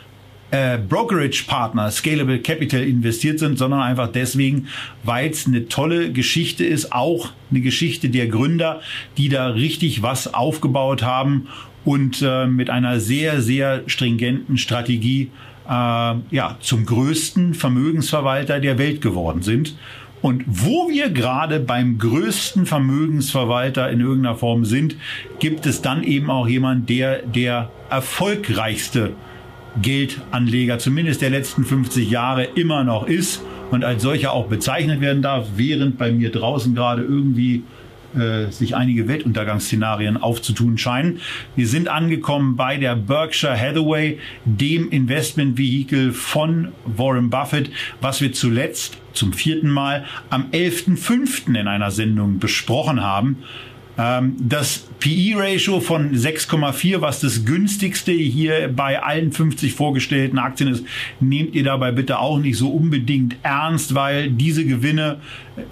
[0.50, 4.68] äh, Brokerage-Partner Scalable Capital investiert sind, sondern einfach deswegen,
[5.04, 8.80] weil es eine tolle Geschichte ist, auch eine Geschichte der Gründer,
[9.16, 11.48] die da richtig was aufgebaut haben
[11.84, 15.30] und äh, mit einer sehr, sehr stringenten Strategie
[15.68, 19.76] äh, ja, zum größten Vermögensverwalter der Welt geworden sind.
[20.20, 24.96] Und wo wir gerade beim größten Vermögensverwalter in irgendeiner Form sind,
[25.38, 29.12] gibt es dann eben auch jemand, der der erfolgreichste
[29.80, 35.22] Geldanleger, zumindest der letzten 50 Jahre, immer noch ist und als solcher auch bezeichnet werden
[35.22, 37.62] darf, während bei mir draußen gerade irgendwie
[38.16, 41.20] äh, sich einige Weltuntergangsszenarien aufzutun scheinen.
[41.54, 48.96] Wir sind angekommen bei der Berkshire Hathaway, dem Investmentvehikel von Warren Buffett, was wir zuletzt
[49.18, 51.58] zum vierten Mal am 11.05.
[51.58, 53.42] in einer Sendung besprochen haben.
[53.98, 60.84] Ähm, das PE-Ratio von 6,4, was das günstigste hier bei allen 50 vorgestellten Aktien ist,
[61.20, 65.18] nehmt ihr dabei bitte auch nicht so unbedingt ernst, weil diese Gewinne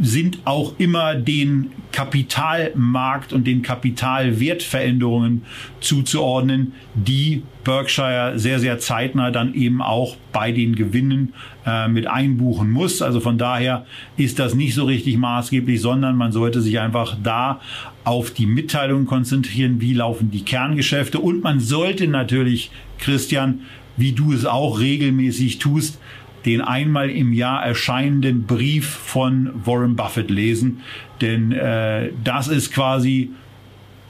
[0.00, 5.42] sind auch immer den Kapitalmarkt und den Kapitalwertveränderungen
[5.80, 11.32] zuzuordnen, die Berkshire sehr, sehr zeitnah dann eben auch bei den Gewinnen
[11.64, 13.02] äh, mit einbuchen muss.
[13.02, 13.86] Also von daher
[14.16, 17.60] ist das nicht so richtig maßgeblich, sondern man sollte sich einfach da
[18.06, 21.18] auf die Mitteilungen konzentrieren, wie laufen die Kerngeschäfte.
[21.18, 23.62] Und man sollte natürlich, Christian,
[23.96, 25.98] wie du es auch regelmäßig tust,
[26.44, 30.82] den einmal im Jahr erscheinenden Brief von Warren Buffett lesen,
[31.20, 33.30] denn äh, das ist quasi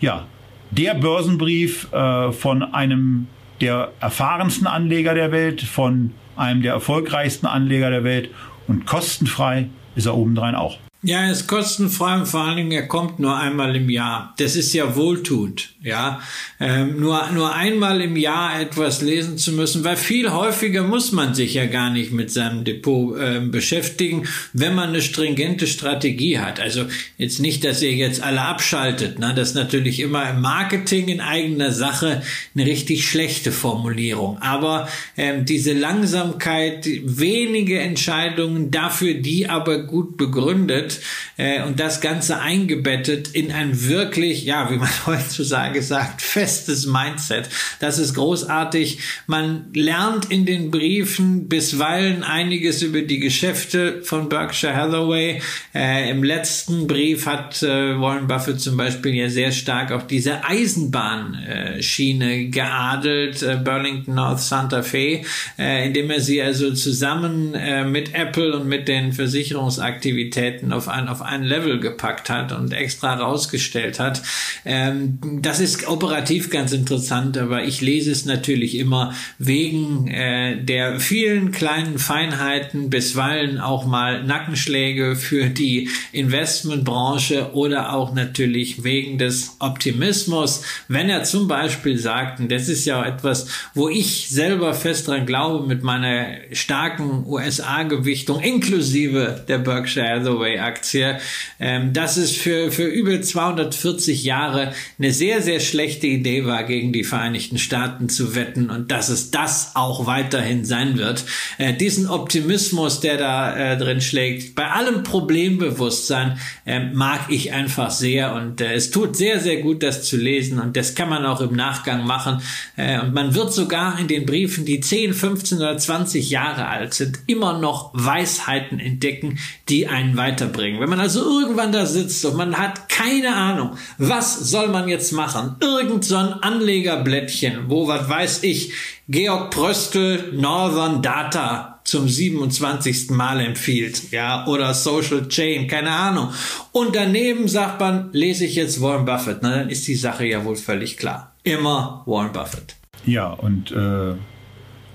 [0.03, 0.27] ja
[0.71, 3.29] der Börsenbrief äh, von einem
[3.63, 8.29] der erfahrensten Anleger der Welt, von einem der erfolgreichsten Anleger der Welt.
[8.69, 10.77] Und kostenfrei ist er obendrein auch.
[11.07, 14.35] Ja, er ist kostenfrei und vor allen Dingen, er kommt nur einmal im Jahr.
[14.39, 16.21] Das ist ja wohltuend, ja.
[16.59, 21.33] Ähm, nur, nur einmal im Jahr etwas lesen zu müssen, weil viel häufiger muss man
[21.33, 26.59] sich ja gar nicht mit seinem Depot äh, beschäftigen, wenn man eine stringente Strategie hat.
[26.59, 26.87] Also
[27.19, 29.33] jetzt nicht, dass ihr jetzt alle abschaltet, ne?
[29.33, 32.23] Das ist natürlich immer im Marketing in eigener Sache
[32.57, 34.39] eine richtig schlechte Formulierung.
[34.39, 40.96] Aber ähm, diese Langsamkeit, wenige Entscheidungen, dafür die aber gut begründet,
[41.37, 47.49] äh, und das Ganze eingebettet in ein wirklich, ja, wie man heutzutage sagt, festes Mindset.
[47.81, 48.99] Das ist großartig.
[49.27, 55.41] Man lernt in den Briefen bisweilen einiges über die Geschäfte von Berkshire Hathaway.
[55.75, 60.45] Äh, Im letzten Brief hat äh, Warren Buffett zum Beispiel ja sehr stark auf diese
[60.45, 65.23] Eisenbahnschiene äh, geadelt, äh, Burlington North Santa Fe,
[65.59, 67.55] äh, indem er sie also zusammen
[67.91, 73.15] mit Apple und mit den Versicherungsaktivitäten auf ein, auf ein Level gepackt hat und extra
[73.15, 74.23] rausgestellt hat.
[74.65, 81.01] Ähm, das ist operativ ganz interessant, aber ich lese es natürlich immer wegen äh, der
[81.01, 89.57] vielen kleinen Feinheiten, bisweilen auch mal Nackenschläge für die Investmentbranche oder auch natürlich wegen des
[89.59, 95.09] Optimismus, wenn er zum Beispiel sagt, und das ist ja etwas, wo ich selber fest
[95.09, 101.19] dran glaube mit meiner starken USA-Gewichtung inklusive der Berkshire Hathaway Aktie.
[101.59, 106.93] Ähm, dass es für, für über 240 Jahre eine sehr, sehr schlechte Idee war, gegen
[106.93, 111.25] die Vereinigten Staaten zu wetten und dass es das auch weiterhin sein wird.
[111.59, 117.91] Äh, diesen Optimismus, der da äh, drin schlägt, bei allem Problembewusstsein, äh, mag ich einfach
[117.91, 121.25] sehr und äh, es tut sehr, sehr gut, das zu lesen und das kann man
[121.25, 122.43] auch im Nachgang machen.
[122.77, 126.95] Äh, und man wird sogar in den Briefen, die 10, 15 oder 20 Jahre alt
[126.95, 129.39] sind, immer noch Weisheiten entdecken,
[129.69, 130.17] die einen
[130.57, 130.81] weiterbringen.
[130.81, 135.13] Wenn man also irgendwann da sitzt und man hat keine Ahnung, was soll man jetzt
[135.13, 135.57] machen?
[135.61, 138.73] Irgend so ein Anlegerblättchen, wo, was weiß ich,
[139.09, 143.11] Georg Pröstl Northern Data zum 27.
[143.11, 146.31] Mal empfiehlt, ja, oder Social Chain, keine Ahnung.
[146.73, 150.45] Und daneben sagt man, lese ich jetzt Warren Buffett, na, dann ist die Sache ja
[150.45, 151.33] wohl völlig klar.
[151.45, 152.75] Immer Warren Buffett.
[153.05, 154.15] Ja, und äh,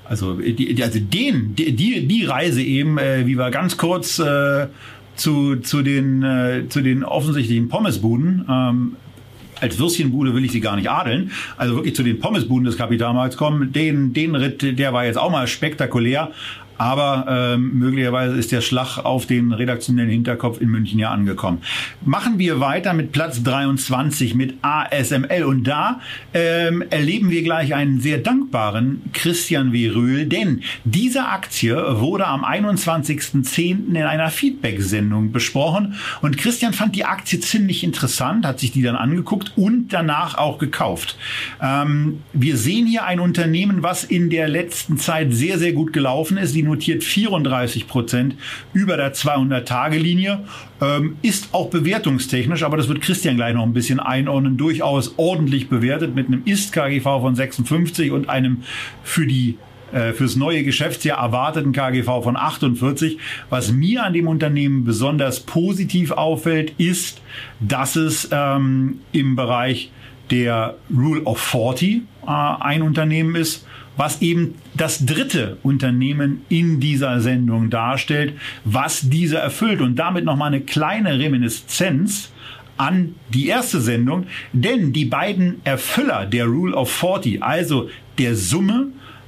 [0.04, 4.68] also, die, also den, die, die Reise eben, äh, wie wir ganz kurz äh,
[5.16, 8.46] zu, zu, den, äh, zu den offensichtlichen Pommesbuden.
[8.50, 8.96] Ähm,
[9.60, 11.32] als Würstchenbude will ich sie gar nicht adeln.
[11.56, 13.72] Also wirklich zu den Pommesbuden des Kapitalmarkts kommen.
[13.72, 16.32] Den, den Ritt, der war jetzt auch mal spektakulär.
[16.82, 21.62] Aber ähm, möglicherweise ist der Schlag auf den redaktionellen Hinterkopf in München ja angekommen.
[22.04, 25.44] Machen wir weiter mit Platz 23 mit ASML.
[25.44, 26.02] Und da
[26.34, 29.90] ähm, erleben wir gleich einen sehr dankbaren Christian W.
[29.90, 33.90] Röhl, denn diese Aktie wurde am 21.10.
[33.90, 35.94] in einer Feedback-Sendung besprochen.
[36.24, 40.58] Und Christian fand die Aktie ziemlich interessant, hat sich die dann angeguckt und danach auch
[40.58, 41.16] gekauft.
[41.62, 46.38] Ähm, wir sehen hier ein Unternehmen, was in der letzten Zeit sehr, sehr gut gelaufen
[46.38, 46.56] ist.
[46.56, 48.36] Die notiert 34 Prozent
[48.74, 50.40] über der 200-Tage-Linie.
[50.82, 55.70] Ähm, ist auch bewertungstechnisch, aber das wird Christian gleich noch ein bisschen einordnen, durchaus ordentlich
[55.70, 58.64] bewertet mit einem Ist-KGV von 56 und einem
[59.04, 59.58] für die
[59.92, 63.20] äh, fürs neue Geschäftsjahr erwarteten KGV von 48.
[63.50, 67.22] Was mir an dem Unternehmen besonders positiv auffällt, ist,
[67.60, 69.92] dass es ähm, im Bereich
[70.30, 73.68] der Rule of 40 äh, ein Unternehmen ist,
[73.98, 78.34] was eben das dritte Unternehmen in dieser Sendung darstellt,
[78.64, 79.82] was diese erfüllt.
[79.82, 82.32] Und damit nochmal eine kleine Reminiszenz
[82.78, 88.88] an die erste Sendung, denn die beiden Erfüller der Rule of 40, also der Summe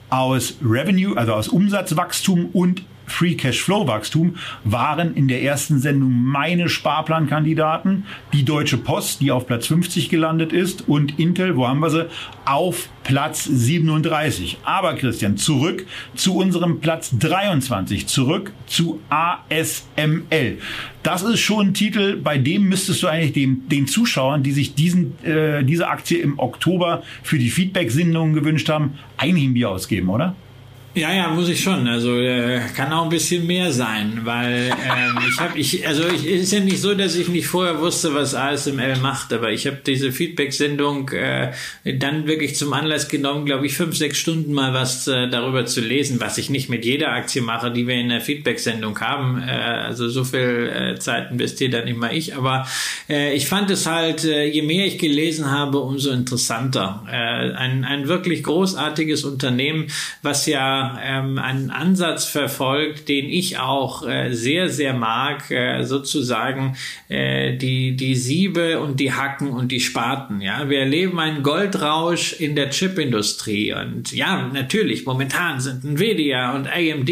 [0.10, 6.70] aus Revenue, also aus Umsatzwachstum und Free Cashflow Wachstum waren in der ersten Sendung meine
[6.70, 11.90] Sparplankandidaten, die Deutsche Post, die auf Platz 50 gelandet ist und Intel, wo haben wir
[11.90, 12.08] sie,
[12.46, 14.58] auf Platz 37.
[14.64, 15.86] Aber Christian, zurück
[16.16, 20.58] zu unserem Platz 23, zurück zu ASML.
[21.04, 24.74] Das ist schon ein Titel, bei dem müsstest du eigentlich den, den Zuschauern, die sich
[24.74, 30.36] diesen, äh, diese Aktie im Oktober für die Feedback-Sendungen gewünscht haben, ein Bier ausgeben, oder?
[30.96, 31.88] Ja, ja, muss ich schon.
[31.88, 36.28] Also äh, kann auch ein bisschen mehr sein, weil ähm, ich habe, ich, also ich,
[36.28, 39.80] ist ja nicht so, dass ich nicht vorher wusste, was ASML macht, aber ich habe
[39.84, 41.52] diese Feedback-Sendung äh,
[41.84, 45.82] dann wirklich zum Anlass genommen, glaube ich, fünf, sechs Stunden mal was äh, darüber zu
[45.82, 49.42] lesen, was ich nicht mit jeder Aktie mache, die wir in der Feedback-Sendung haben.
[49.42, 52.68] Äh, also so viel äh, Zeit investiert dann immer ich, aber
[53.10, 57.04] äh, ich fand es halt, äh, je mehr ich gelesen habe, umso interessanter.
[57.12, 57.16] Äh,
[57.56, 59.88] ein, ein wirklich großartiges Unternehmen,
[60.22, 66.76] was ja ähm, einen Ansatz verfolgt, den ich auch äh, sehr, sehr mag, äh, sozusagen
[67.10, 70.42] äh, die, die Siebe und die Hacken und die Spaten.
[70.42, 76.68] Ja, wir erleben einen Goldrausch in der Chipindustrie und ja, natürlich, momentan sind Nvidia und
[76.68, 77.10] AMD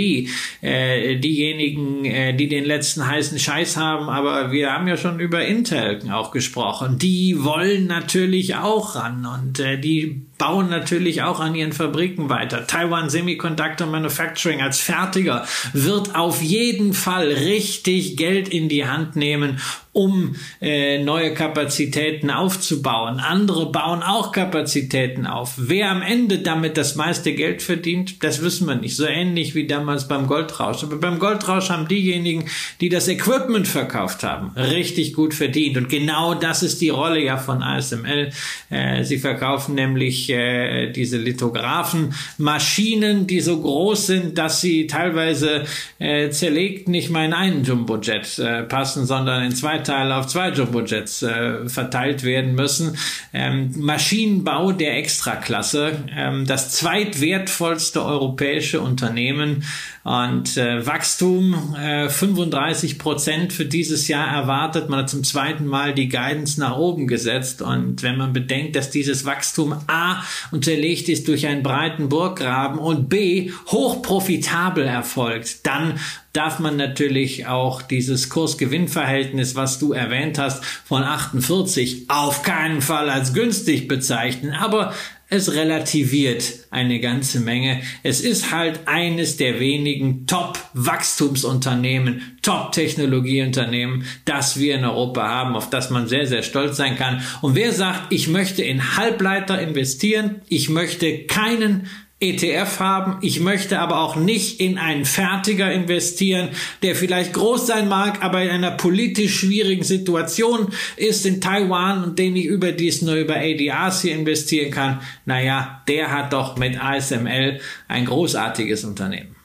[0.61, 5.45] äh, diejenigen, äh, die den letzten heißen Scheiß haben, aber wir haben ja schon über
[5.45, 6.97] Intel auch gesprochen.
[6.97, 12.65] Die wollen natürlich auch ran und äh, die bauen natürlich auch an ihren Fabriken weiter.
[12.65, 19.61] Taiwan Semiconductor Manufacturing als Fertiger wird auf jeden Fall richtig Geld in die Hand nehmen,
[19.93, 23.19] um äh, neue Kapazitäten aufzubauen.
[23.19, 25.55] Andere bauen auch Kapazitäten auf.
[25.57, 28.95] Wer am Ende damit das meiste Geld verdient, das wissen wir nicht.
[28.95, 30.83] So ähnlich wie damals beim Goldrausch.
[30.83, 32.45] Aber beim Goldrausch haben diejenigen,
[32.79, 35.75] die das Equipment verkauft haben, richtig gut verdient.
[35.75, 38.31] Und genau das ist die Rolle ja von ASML.
[38.69, 45.65] Äh, sie verkaufen nämlich äh, diese Lithographen, Maschinen, die so groß sind, dass sie teilweise
[45.99, 50.49] äh, zerlegt nicht mal in einen Jumbojet äh, passen, sondern in zwei Teile auf zwei
[50.49, 52.97] Jumbojets äh, verteilt werden müssen.
[53.33, 59.63] Ähm, Maschinenbau der Extraklasse, ähm, das zweitwertvollste europäische Unternehmen
[60.03, 64.89] und äh, Wachstum äh, 35 Prozent für dieses Jahr erwartet.
[64.89, 67.61] Man hat zum zweiten Mal die Guidance nach oben gesetzt.
[67.61, 73.09] Und wenn man bedenkt, dass dieses Wachstum A unterlegt ist durch einen breiten Burggraben und
[73.09, 75.99] B hochprofitabel erfolgt, dann
[76.33, 83.09] darf man natürlich auch dieses Kurs-Gewinn-Verhältnis, was du erwähnt hast, von 48 auf keinen Fall
[83.09, 84.53] als günstig bezeichnen.
[84.53, 84.93] Aber
[85.31, 87.81] es relativiert eine ganze Menge.
[88.03, 95.89] Es ist halt eines der wenigen Top-Wachstumsunternehmen, Top-Technologieunternehmen, das wir in Europa haben, auf das
[95.89, 97.23] man sehr, sehr stolz sein kann.
[97.41, 101.87] Und wer sagt, ich möchte in Halbleiter investieren, ich möchte keinen
[102.21, 103.17] ETF haben.
[103.21, 106.49] Ich möchte aber auch nicht in einen Fertiger investieren,
[106.83, 110.67] der vielleicht groß sein mag, aber in einer politisch schwierigen Situation
[110.97, 115.01] ist in Taiwan und den ich überdies nur über ADRs hier investieren kann.
[115.25, 119.35] Naja, der hat doch mit ASML ein großartiges Unternehmen.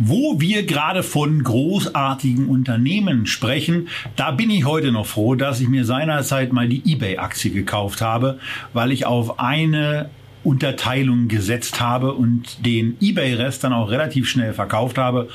[0.00, 5.66] Wo wir gerade von großartigen Unternehmen sprechen, da bin ich heute noch froh, dass ich
[5.66, 8.38] mir seinerzeit mal die eBay-Aktie gekauft habe,
[8.72, 10.08] weil ich auf eine
[10.44, 15.28] Unterteilung gesetzt habe und den eBay-Rest dann auch relativ schnell verkauft habe.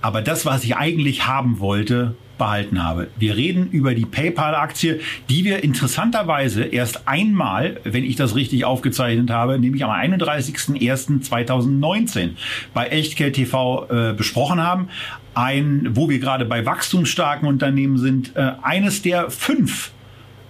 [0.00, 3.08] Aber das, was ich eigentlich haben wollte, behalten habe.
[3.16, 9.30] Wir reden über die PayPal-Aktie, die wir interessanterweise erst einmal, wenn ich das richtig aufgezeichnet
[9.30, 12.30] habe, nämlich am 31.01.2019
[12.72, 14.88] bei Echtgeld TV äh, besprochen haben.
[15.34, 19.92] Ein, wo wir gerade bei wachstumsstarken Unternehmen sind, äh, eines der fünf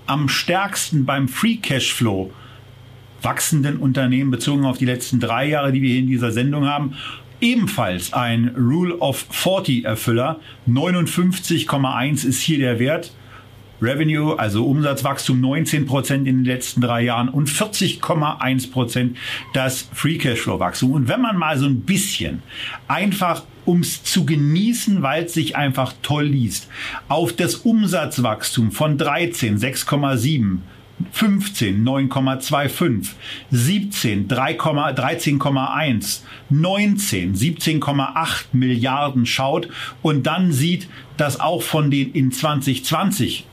[0.06, 2.30] am stärksten beim Free Cashflow
[3.24, 6.94] wachsenden Unternehmen bezogen auf die letzten drei Jahre, die wir hier in dieser Sendung haben.
[7.40, 10.40] Ebenfalls ein Rule of 40 Erfüller.
[10.68, 13.12] 59,1 ist hier der Wert.
[13.82, 19.16] Revenue, also Umsatzwachstum 19 Prozent in den letzten drei Jahren und 40,1 Prozent
[19.52, 20.92] das Free Cashflow Wachstum.
[20.92, 22.42] Und wenn man mal so ein bisschen
[22.88, 26.68] einfach ums zu genießen, weil es sich einfach toll liest,
[27.08, 30.58] auf das Umsatzwachstum von 13, 6,7
[31.12, 33.10] 15 9,25,
[33.50, 36.20] 17 13,1,
[36.50, 39.68] 19 17,8 Milliarden schaut
[40.02, 43.46] und dann sieht, dass auch von den in 2020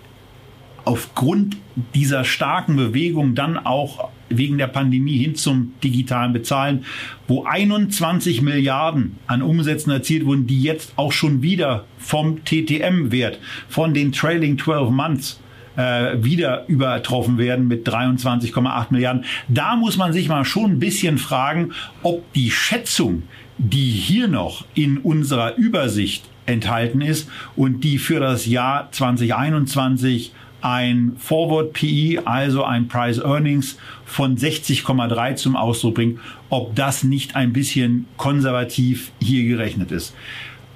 [0.86, 1.58] aufgrund
[1.94, 6.86] dieser starken Bewegung dann auch wegen der Pandemie hin zum digitalen Bezahlen,
[7.28, 13.94] wo 21 Milliarden an Umsätzen erzielt wurden, die jetzt auch schon wieder vom TTM-Wert, von
[13.94, 15.40] den Trailing 12 Months
[15.76, 19.26] äh, wieder übertroffen werden mit 23,8 Milliarden.
[19.48, 23.24] Da muss man sich mal schon ein bisschen fragen, ob die Schätzung,
[23.58, 31.14] die hier noch in unserer Übersicht enthalten ist und die für das Jahr 2021 ein
[31.18, 36.20] Forward PE, also ein Price Earnings von 60,3 zum Ausdruck bringt,
[36.50, 40.14] ob das nicht ein bisschen konservativ hier gerechnet ist.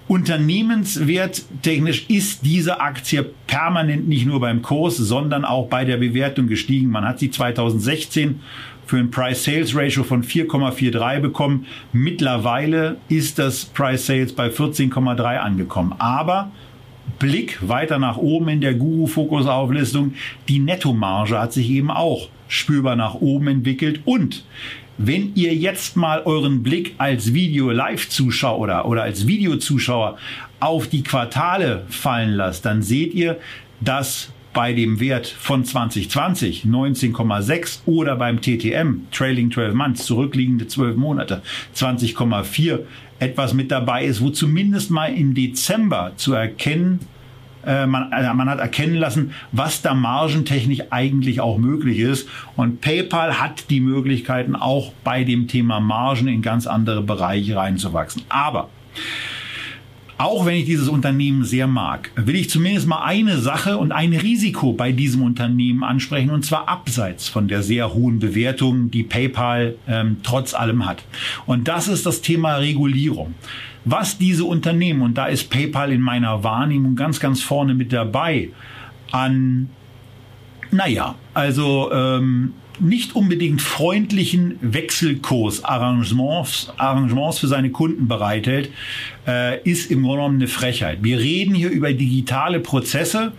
[0.08, 6.90] Unternehmenswerttechnisch ist diese Aktie permanent nicht nur beim Kurs, sondern auch bei der Bewertung gestiegen.
[6.90, 8.40] Man hat sie 2016
[8.86, 11.66] für ein Price-Sales-Ratio von 4,43 bekommen.
[11.92, 15.96] Mittlerweile ist das Price-Sales bei 14,3 angekommen.
[15.98, 16.52] Aber
[17.18, 20.14] Blick weiter nach oben in der Guru-Fokus-Auflistung.
[20.48, 24.44] Die Nettomarge hat sich eben auch spürbar nach oben entwickelt und
[24.98, 30.18] wenn ihr jetzt mal euren Blick als Video-Live-Zuschauer oder, oder als Videozuschauer
[30.60, 33.38] auf die Quartale fallen lasst, dann seht ihr,
[33.82, 40.96] dass bei dem Wert von 2020 19,6 oder beim TTM Trailing 12 Months zurückliegende 12
[40.96, 41.42] Monate
[41.76, 42.80] 20,4
[43.20, 47.00] etwas mit dabei ist, wo zumindest mal im Dezember zu erkennen
[47.66, 52.28] äh, man, also man hat erkennen lassen, was da margentechnisch eigentlich auch möglich ist.
[52.56, 58.24] Und PayPal hat die Möglichkeiten, auch bei dem Thema Margen in ganz andere Bereiche reinzuwachsen.
[58.30, 58.70] Aber
[60.18, 64.14] auch wenn ich dieses Unternehmen sehr mag, will ich zumindest mal eine Sache und ein
[64.14, 69.76] Risiko bei diesem Unternehmen ansprechen, und zwar abseits von der sehr hohen Bewertung, die PayPal
[69.88, 71.04] ähm, trotz allem hat.
[71.46, 73.36] Und das ist das Thema Regulierung.
[73.84, 78.50] Was diese Unternehmen, und da ist PayPal in meiner Wahrnehmung ganz, ganz vorne mit dabei,
[79.12, 79.70] an,
[80.72, 88.70] naja, also ähm, nicht unbedingt freundlichen Wechselkursarrangements Arrangements für seine Kunden bereithält,
[89.28, 91.00] äh, ist im Grunde genommen eine Frechheit.
[91.02, 93.34] Wir reden hier über digitale Prozesse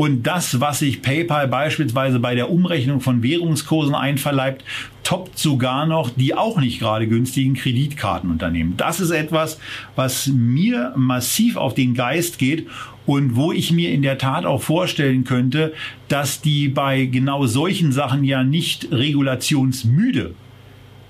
[0.00, 4.64] und das, was sich PayPal beispielsweise bei der Umrechnung von Währungskursen einverleibt,
[5.04, 8.78] toppt sogar noch die auch nicht gerade günstigen Kreditkartenunternehmen.
[8.78, 9.58] Das ist etwas,
[9.96, 12.66] was mir massiv auf den Geist geht
[13.04, 15.74] und wo ich mir in der Tat auch vorstellen könnte,
[16.08, 20.34] dass die bei genau solchen Sachen ja nicht regulationsmüde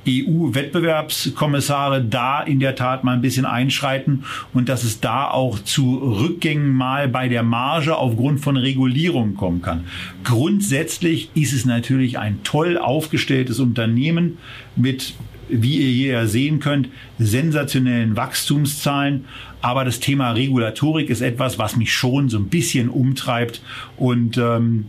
[0.08, 4.24] EU-Wettbewerbskommissare da in der Tat mal ein bisschen einschreiten
[4.54, 9.62] und dass es da auch zu Rückgängen mal bei der Marge aufgrund von Regulierung kommen
[9.62, 9.84] kann.
[10.24, 14.38] Grundsätzlich ist es natürlich ein toll aufgestelltes Unternehmen
[14.76, 15.14] mit
[15.52, 16.88] wie ihr hier sehen könnt,
[17.18, 19.24] sensationellen Wachstumszahlen.
[19.60, 23.60] Aber das Thema Regulatorik ist etwas, was mich schon so ein bisschen umtreibt
[23.96, 24.86] und ähm,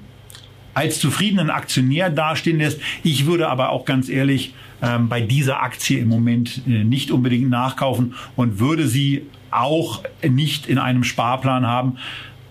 [0.74, 2.80] als zufriedenen Aktionär dastehen lässt.
[3.03, 7.49] Ich würde aber auch ganz ehrlich ähm, bei dieser Aktie im Moment äh, nicht unbedingt
[7.49, 11.97] nachkaufen und würde sie auch nicht in einem Sparplan haben.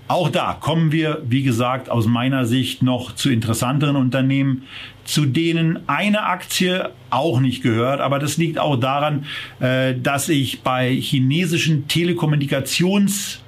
[0.07, 4.65] Auch da kommen wir, wie gesagt, aus meiner Sicht noch zu interessanteren Unternehmen,
[5.05, 8.01] zu denen eine Aktie auch nicht gehört.
[8.01, 9.25] Aber das liegt auch daran,
[9.61, 13.40] äh, dass ich bei chinesischen Telekommunikations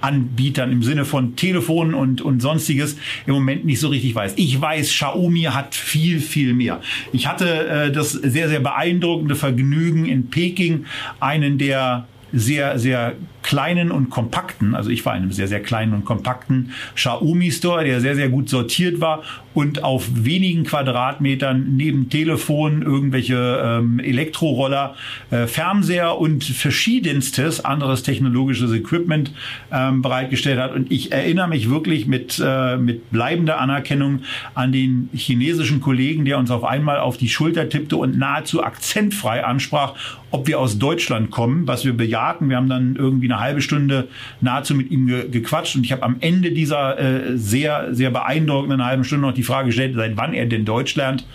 [0.00, 4.34] Anbietern im Sinne von Telefonen und, und sonstiges im Moment nicht so richtig weiß.
[4.36, 6.80] Ich weiß, Xiaomi hat viel, viel mehr.
[7.12, 10.86] Ich hatte äh, das sehr, sehr beeindruckende Vergnügen in Peking,
[11.20, 12.06] einen der
[12.36, 16.72] sehr, sehr kleinen und kompakten, also ich war in einem sehr, sehr kleinen und kompakten
[16.96, 19.22] Xiaomi Store, der sehr, sehr gut sortiert war
[19.54, 24.96] und auf wenigen Quadratmetern neben Telefon, irgendwelche ähm, Elektroroller,
[25.30, 29.32] äh, Fernseher und verschiedenstes anderes technologisches Equipment
[29.72, 30.74] ähm, bereitgestellt hat.
[30.74, 34.20] Und ich erinnere mich wirklich mit, äh, mit bleibender Anerkennung
[34.54, 39.44] an den chinesischen Kollegen, der uns auf einmal auf die Schulter tippte und nahezu akzentfrei
[39.44, 39.94] ansprach,
[40.30, 41.94] ob wir aus Deutschland kommen, was wir
[42.26, 42.48] bejahten.
[42.48, 44.08] Wir haben dann irgendwie eine halbe Stunde
[44.40, 48.84] nahezu mit ihm ge gequatscht und ich habe am Ende dieser äh, sehr, sehr beeindruckenden
[48.84, 51.26] halben Stunde noch die Frage gestellt, seit wann er denn Deutsch lernt.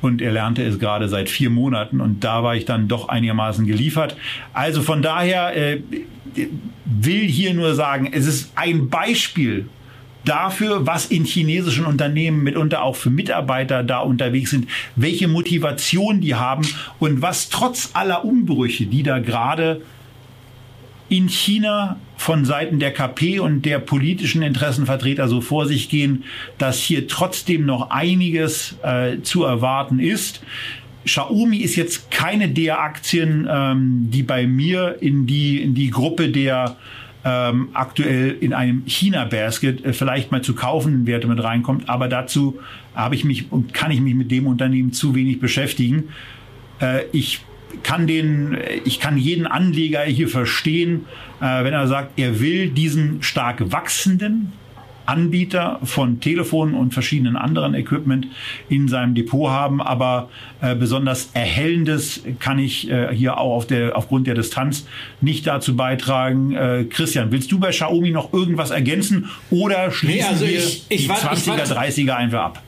[0.00, 3.66] Und er lernte es gerade seit vier Monaten und da war ich dann doch einigermaßen
[3.66, 4.16] geliefert.
[4.52, 5.80] Also von daher äh,
[6.84, 9.66] will hier nur sagen, es ist ein Beispiel
[10.24, 16.34] dafür, was in chinesischen Unternehmen mitunter auch für Mitarbeiter da unterwegs sind, welche Motivation die
[16.34, 16.66] haben
[16.98, 19.82] und was trotz aller Umbrüche, die da gerade
[21.08, 26.24] in China von Seiten der KP und der politischen Interessenvertreter so vor sich gehen,
[26.58, 30.42] dass hier trotzdem noch einiges äh, zu erwarten ist.
[31.04, 36.30] Xiaomi ist jetzt keine der Aktien, ähm, die bei mir in die, in die Gruppe
[36.30, 36.76] der
[37.24, 41.88] ähm, aktuell in einem China-Basket äh, vielleicht mal zu kaufen Werte mit reinkommt.
[41.88, 42.58] Aber dazu
[42.94, 46.10] habe ich mich und kann ich mich mit dem Unternehmen zu wenig beschäftigen.
[46.80, 47.40] Äh, ich
[47.82, 51.06] kann den, ich kann jeden Anleger hier verstehen,
[51.40, 54.52] äh, wenn er sagt, er will diesen stark wachsenden
[55.06, 58.26] Anbieter von Telefonen und verschiedenen anderen Equipment
[58.68, 60.28] in seinem Depot haben, aber
[60.60, 64.86] äh, besonders erhellendes kann ich äh, hier auch auf der, aufgrund der Distanz
[65.20, 66.54] nicht dazu beitragen.
[66.54, 70.86] Äh, Christian, willst du bei Xiaomi noch irgendwas ergänzen oder schließen nee, also wir ich,
[70.88, 72.62] ich die wart, 20er, 30er einfach ab?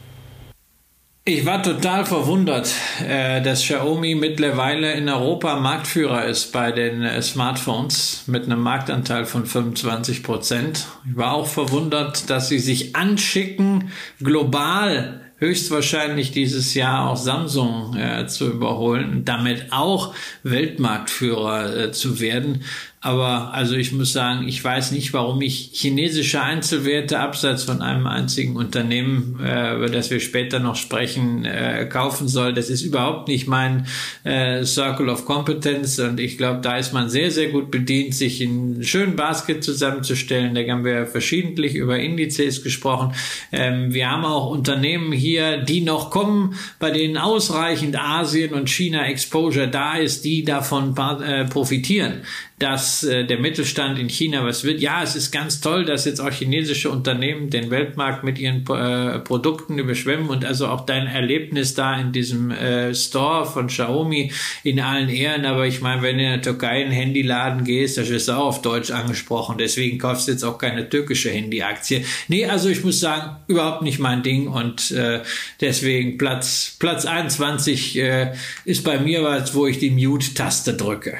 [1.29, 2.73] Ich war total verwundert,
[3.05, 9.25] äh, dass Xiaomi mittlerweile in Europa Marktführer ist bei den äh, Smartphones mit einem Marktanteil
[9.25, 10.87] von 25 Prozent.
[11.11, 13.91] Ich war auch verwundert, dass sie sich anschicken,
[14.23, 20.15] global höchstwahrscheinlich dieses Jahr auch Samsung äh, zu überholen damit auch
[20.45, 22.63] Weltmarktführer äh, zu werden.
[23.03, 28.07] Aber also ich muss sagen, ich weiß nicht, warum ich chinesische Einzelwerte abseits von einem
[28.07, 32.55] einzigen Unternehmen, äh, über das wir später noch sprechen, äh, kaufen soll.
[32.55, 33.87] Das ist überhaupt nicht mein
[34.25, 38.43] äh, Circle of Competence und ich glaube, da ist man sehr, sehr gut bedient, sich
[38.43, 40.55] einen schönen Basket zusammenzustellen.
[40.55, 43.13] Da haben wir verschiedentlich über Indizes gesprochen.
[43.53, 49.07] Ähm, wir haben auch Unternehmen hier, die noch kommen, bei denen ausreichend Asien und China
[49.07, 52.23] Exposure da ist, die davon äh, profitieren
[52.59, 54.81] dass äh, der Mittelstand in China was wird.
[54.81, 59.19] Ja, es ist ganz toll, dass jetzt auch chinesische Unternehmen den Weltmarkt mit ihren äh,
[59.19, 64.33] Produkten überschwemmen und also auch dein Erlebnis da in diesem äh, Store von Xiaomi
[64.63, 65.45] in allen Ehren.
[65.45, 68.47] Aber ich meine, wenn du in der Türkei in einen Handyladen gehst, das ist auch
[68.47, 69.59] auf Deutsch angesprochen.
[69.59, 72.07] Deswegen kaufst du jetzt auch keine türkische Handyaktie.
[72.29, 75.21] Nee, also ich muss sagen, überhaupt nicht mein Ding und äh,
[75.61, 78.33] deswegen Platz, Platz 21 äh,
[78.65, 81.19] ist bei mir was, wo ich die Mute-Taste drücke.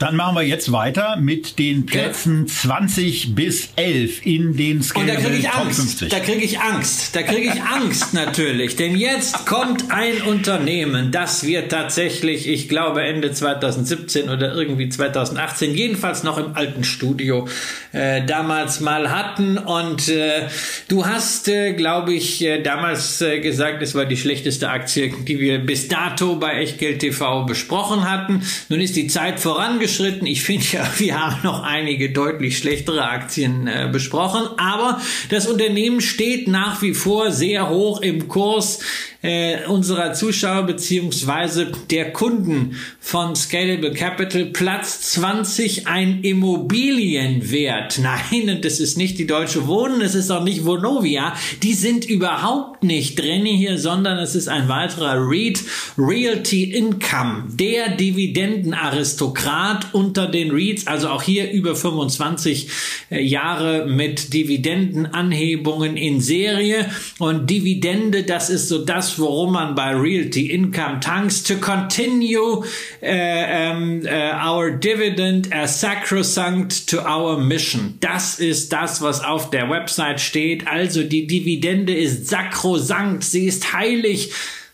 [0.00, 2.54] Dann machen wir jetzt weiter mit den Plätzen ja.
[2.54, 5.76] 20 bis 11 in den Scalable Und da kriege ich Angst.
[5.78, 6.08] 50.
[6.08, 7.14] Da kriege ich Angst.
[7.16, 8.76] Da kriege ich Angst natürlich.
[8.76, 15.74] Denn jetzt kommt ein Unternehmen, das wir tatsächlich, ich glaube Ende 2017 oder irgendwie 2018,
[15.74, 17.46] jedenfalls noch im alten Studio
[17.92, 19.58] äh, damals mal hatten.
[19.58, 20.48] Und äh,
[20.88, 25.38] du hast, äh, glaube ich, äh, damals äh, gesagt, es war die schlechteste Aktie, die
[25.40, 28.40] wir bis dato bei Echtgeld TV besprochen hatten.
[28.70, 30.26] Nun ist die Zeit vorangeschritten fortgeschritten.
[30.26, 36.00] Ich finde ja, wir haben noch einige deutlich schlechtere Aktien äh, besprochen, aber das Unternehmen
[36.00, 38.80] steht nach wie vor sehr hoch im Kurs
[39.22, 44.46] äh, unserer Zuschauer beziehungsweise der Kunden von Scalable Capital.
[44.46, 47.98] Platz 20 ein Immobilienwert.
[48.02, 51.34] Nein, das ist nicht die Deutsche Wohnen, es ist auch nicht Vonovia.
[51.62, 55.64] Die sind überhaupt nicht drin hier, sondern es ist ein weiterer REIT,
[55.98, 62.68] Realty Income, der Dividendenaristokrat unter den REITs, also auch hier über 25
[63.10, 69.90] äh, Jahre mit Dividendenanhebungen in Serie und Dividende, das ist so das, worum man bei
[69.94, 72.62] Realty Income tanks, to continue uh,
[73.02, 77.96] um, uh, our dividend as sacrosanct to our mission.
[78.00, 80.66] Das ist das, was auf der Website steht.
[80.66, 84.32] Also die Dividende ist sakrosankt, sie ist heilig.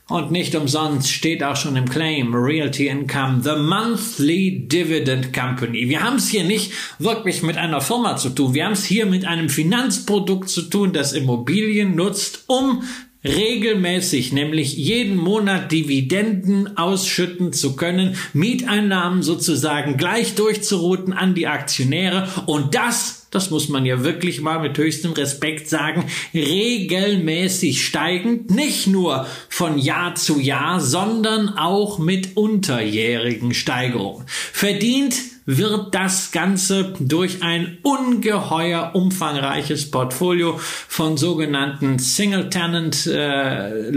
[0.09, 5.89] Und nicht umsonst steht auch schon im Claim Realty Income, the monthly dividend company.
[5.89, 8.55] Wir haben es hier nicht wirklich mit einer Firma zu tun.
[8.55, 12.85] Wir haben es hier mit einem Finanzprodukt zu tun, das Immobilien nutzt, um
[13.25, 22.29] regelmäßig, nämlich jeden Monat Dividenden ausschütten zu können, Mieteinnahmen sozusagen gleich durchzuruten an die Aktionäre
[22.47, 28.87] und das, das muss man ja wirklich mal mit höchstem Respekt sagen, regelmäßig steigend, nicht
[28.87, 34.25] nur von Jahr zu Jahr, sondern auch mit unterjährigen Steigerungen.
[34.27, 43.93] Verdient wird das Ganze durch ein ungeheuer umfangreiches Portfolio von sogenannten Single-Tenant äh,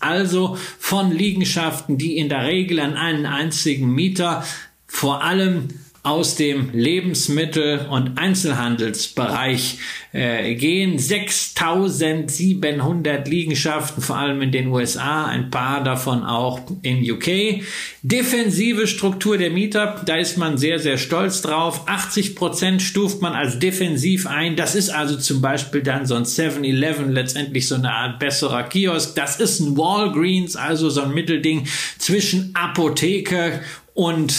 [0.00, 4.44] also von Liegenschaften, die in der Regel an einen einzigen Mieter
[4.86, 5.68] vor allem
[6.02, 9.76] aus dem Lebensmittel- und Einzelhandelsbereich
[10.12, 10.98] äh, gehen.
[10.98, 17.60] 6700 Liegenschaften, vor allem in den USA, ein paar davon auch in UK.
[18.02, 21.86] Defensive Struktur der Mieter, da ist man sehr, sehr stolz drauf.
[21.86, 24.56] 80 Prozent stuft man als defensiv ein.
[24.56, 29.16] Das ist also zum Beispiel dann so ein 7-Eleven, letztendlich so eine Art besserer Kiosk.
[29.16, 31.66] Das ist ein Walgreens, also so ein Mittelding
[31.98, 33.60] zwischen Apotheke
[33.92, 34.32] und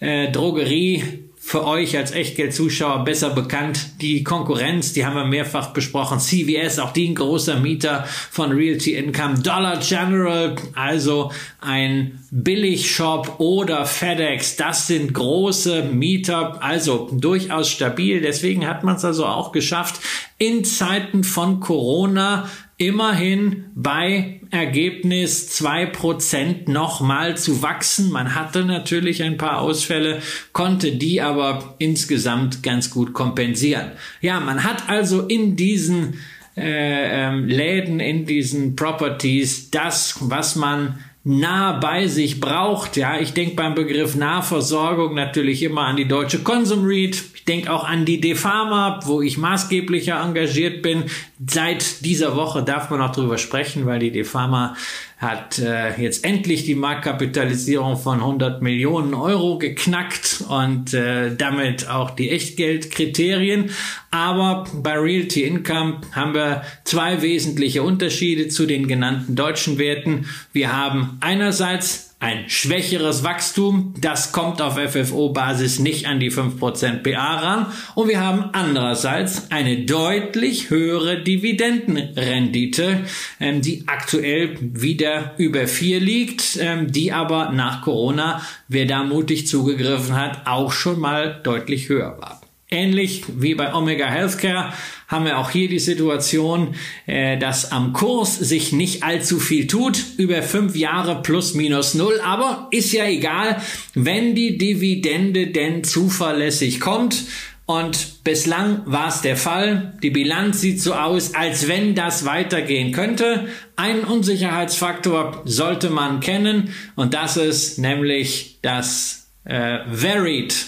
[0.00, 4.00] äh, Drogerie für euch als Echtgeld-Zuschauer besser bekannt.
[4.00, 6.18] Die Konkurrenz, die haben wir mehrfach besprochen.
[6.18, 9.38] CVS, auch die ein großer Mieter von Realty Income.
[9.44, 11.30] Dollar General, also
[11.60, 18.20] ein Billigshop oder FedEx, das sind große Mieter, also durchaus stabil.
[18.20, 20.00] Deswegen hat man es also auch geschafft,
[20.38, 28.12] in Zeiten von Corona immerhin bei Ergebnis zwei Prozent nochmal zu wachsen.
[28.12, 30.20] Man hatte natürlich ein paar Ausfälle,
[30.52, 33.92] konnte die aber insgesamt ganz gut kompensieren.
[34.20, 36.20] Ja, man hat also in diesen
[36.56, 42.96] äh, ähm, Läden, in diesen Properties das, was man nah bei sich braucht.
[42.96, 47.20] Ja, ich denke beim Begriff Nahversorgung natürlich immer an die Deutsche Consum Read.
[47.34, 51.04] Ich denke auch an die Defama, wo ich maßgeblicher engagiert bin.
[51.44, 54.74] Seit dieser Woche darf man auch drüber sprechen, weil die Defama
[55.18, 62.10] hat äh, jetzt endlich die Marktkapitalisierung von 100 Millionen Euro geknackt und äh, damit auch
[62.10, 63.70] die Echtgeldkriterien.
[64.10, 70.26] Aber bei Realty Income haben wir zwei wesentliche Unterschiede zu den genannten deutschen Werten.
[70.54, 77.36] Wir haben einerseits ein schwächeres Wachstum, das kommt auf FFO-Basis nicht an die 5% PA
[77.36, 77.66] ran.
[77.94, 83.04] Und wir haben andererseits eine deutlich höhere Dividendenrendite,
[83.38, 89.46] ähm, die aktuell wieder über 4 liegt, ähm, die aber nach Corona, wer da mutig
[89.46, 92.45] zugegriffen hat, auch schon mal deutlich höher war.
[92.68, 94.72] Ähnlich wie bei Omega Healthcare
[95.06, 96.74] haben wir auch hier die Situation,
[97.06, 102.20] äh, dass am Kurs sich nicht allzu viel tut, über fünf Jahre plus minus null,
[102.24, 103.62] aber ist ja egal,
[103.94, 107.26] wenn die Dividende denn zuverlässig kommt.
[107.66, 109.94] Und bislang war es der Fall.
[110.02, 113.48] Die Bilanz sieht so aus, als wenn das weitergehen könnte.
[113.76, 120.66] Einen Unsicherheitsfaktor sollte man kennen und das ist nämlich das äh, Varied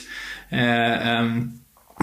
[0.51, 1.58] äh, ähm,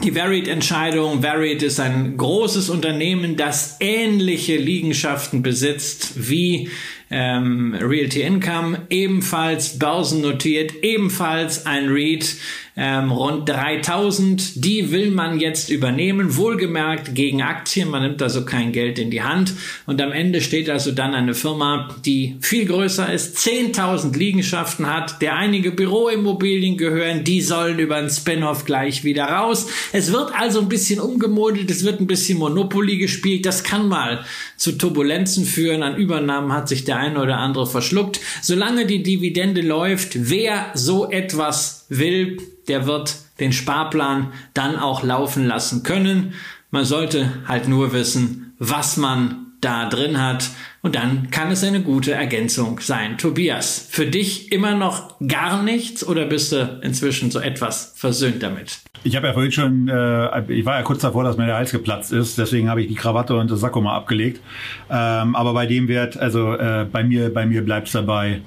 [0.05, 1.23] die Varied-Entscheidung.
[1.23, 6.69] Varied ist ein großes Unternehmen, das ähnliche Liegenschaften besitzt wie
[7.09, 12.35] ähm, Realty Income, ebenfalls börsennotiert, ebenfalls ein REIT
[12.77, 14.63] ähm, rund 3000.
[14.63, 17.89] Die will man jetzt übernehmen, wohlgemerkt gegen Aktien.
[17.89, 19.53] Man nimmt also kein Geld in die Hand.
[19.85, 25.21] Und am Ende steht also dann eine Firma, die viel größer ist, 10.000 Liegenschaften hat,
[25.21, 27.23] der einige Büroimmobilien gehören.
[27.23, 29.67] Die sollen über ein Spin-off gleich wieder raus.
[29.93, 31.71] Es wird also ein bisschen umgemodelt.
[31.71, 33.45] Es wird ein bisschen Monopoly gespielt.
[33.45, 34.25] Das kann mal
[34.57, 35.81] zu Turbulenzen führen.
[35.81, 38.19] An Übernahmen hat sich der eine oder andere verschluckt.
[38.41, 45.45] Solange die Dividende läuft, wer so etwas will, der wird den Sparplan dann auch laufen
[45.45, 46.33] lassen können.
[46.71, 50.49] Man sollte halt nur wissen, was man da drin hat.
[50.81, 53.17] Und dann kann es eine gute Ergänzung sein.
[53.17, 58.79] Tobias, für dich immer noch gar nichts oder bist du inzwischen so etwas versöhnt damit?
[59.03, 61.71] Ich habe ja vorhin schon, äh, ich war ja kurz davor, dass mir der Hals
[61.71, 64.41] geplatzt ist, deswegen habe ich die Krawatte und das Sakko mal abgelegt.
[64.89, 68.41] Ähm, aber bei dem Wert, also äh, bei mir, bei mir bleibt es dabei.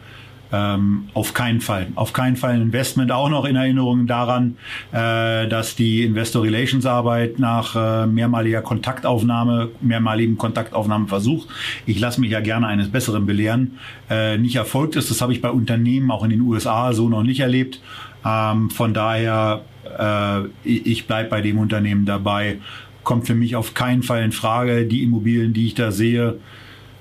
[0.51, 1.89] Ähm, auf keinen Fall.
[1.95, 3.13] Auf keinen Fall ein Investment.
[3.13, 4.57] Auch noch in Erinnerung daran,
[4.93, 11.47] äh, dass die Investor Relations Arbeit nach äh, mehrmaliger Kontaktaufnahme, mehrmaligen Kontaktaufnahmeversuch,
[11.85, 13.79] ich lasse mich ja gerne eines Besseren belehren,
[14.09, 15.11] äh, nicht erfolgt ist.
[15.11, 17.83] Das habe ich bei Unternehmen auch in den USA so noch nicht erlebt.
[18.25, 19.63] Ähm, von daher,
[19.99, 22.59] äh, ich bleibe bei dem Unternehmen dabei.
[23.05, 24.87] Kommt für mich auf keinen Fall in Frage.
[24.87, 26.39] Die Immobilien, die ich da sehe,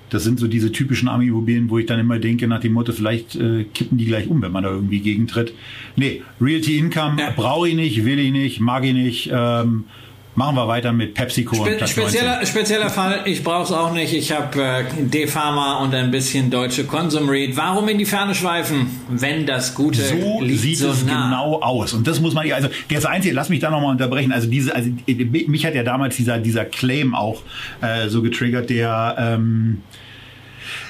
[0.09, 3.35] das sind so diese typischen Ami-Immobilien, wo ich dann immer denke, nach dem Motto, vielleicht
[3.35, 5.53] äh, kippen die gleich um, wenn man da irgendwie gegentritt.
[5.95, 7.31] Nee, Realty Income ja.
[7.35, 9.29] brauche ich nicht, will ich nicht, mag ich nicht.
[9.33, 9.85] Ähm,
[10.37, 14.13] Machen wir weiter mit PepsiCo Spe und spezieller, spezieller Fall, ich brauche es auch nicht.
[14.13, 17.57] Ich habe äh, D-Pharma und ein bisschen deutsche Consum Read.
[17.57, 21.23] Warum in die Ferne schweifen, wenn das Gute so sieht so es nah.
[21.23, 21.93] genau aus.
[21.93, 24.31] Und das muss man, also das Einzige, lass mich da nochmal unterbrechen.
[24.31, 27.41] Also diese, also mich hat ja damals dieser dieser Claim auch
[27.81, 29.81] äh, so getriggert, der ähm,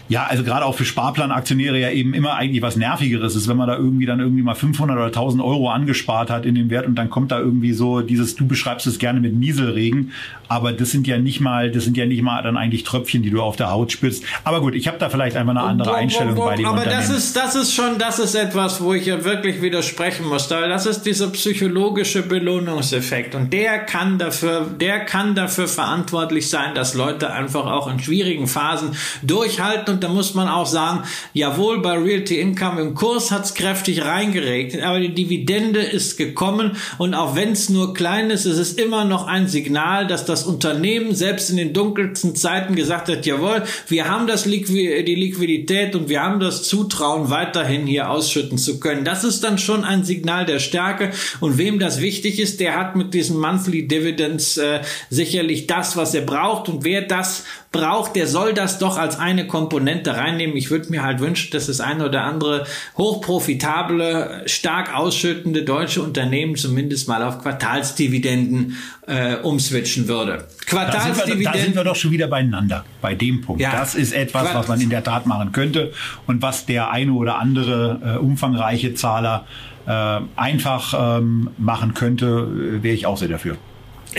[0.09, 3.67] ja, also gerade auch für Sparplanaktionäre ja eben immer eigentlich was Nervigeres ist, wenn man
[3.67, 6.95] da irgendwie dann irgendwie mal 500 oder 1000 Euro angespart hat in dem Wert und
[6.95, 10.11] dann kommt da irgendwie so dieses, du beschreibst es gerne mit Nieselregen,
[10.47, 13.29] aber das sind ja nicht mal, das sind ja nicht mal dann eigentlich Tröpfchen, die
[13.29, 14.23] du auf der Haut spürst.
[14.45, 17.35] Aber gut, ich habe da vielleicht einfach eine andere Einstellung bei dem Aber das ist,
[17.35, 20.47] das ist schon, das ist etwas, wo ich ja wirklich widersprechen muss.
[20.47, 26.93] Das ist dieser psychologische Belohnungseffekt und der kann dafür, der kann dafür verantwortlich sein, dass
[26.93, 28.91] Leute einfach auch in schwierigen Phasen
[29.21, 33.53] durchhalten und da muss man auch sagen, jawohl, bei Realty Income im Kurs hat es
[33.53, 38.57] kräftig reingeregnet, aber die Dividende ist gekommen und auch wenn es nur klein ist, ist
[38.57, 43.25] es immer noch ein Signal, dass das Unternehmen selbst in den dunkelsten Zeiten gesagt hat,
[43.25, 48.57] jawohl, wir haben das Liqui die Liquidität und wir haben das Zutrauen, weiterhin hier ausschütten
[48.57, 49.05] zu können.
[49.05, 52.95] Das ist dann schon ein Signal der Stärke und wem das wichtig ist, der hat
[52.95, 57.43] mit diesen Monthly Dividends äh, sicherlich das, was er braucht und wer das
[57.77, 60.55] braucht, der soll das doch als eine Komponente reinnehmen.
[60.57, 62.65] Ich würde mir halt wünschen, dass das eine oder andere
[62.97, 70.47] hochprofitable, stark ausschüttende deutsche Unternehmen zumindest mal auf Quartalsdividenden äh, umswitchen würde.
[70.65, 71.43] Quartalsdividenden.
[71.43, 73.61] Da, da sind wir doch schon wieder beieinander, bei dem Punkt.
[73.61, 75.93] Ja, das ist etwas, was man in der Tat machen könnte
[76.25, 79.45] und was der eine oder andere äh, umfangreiche Zahler
[79.87, 83.57] äh, einfach ähm, machen könnte, äh, wäre ich auch sehr dafür.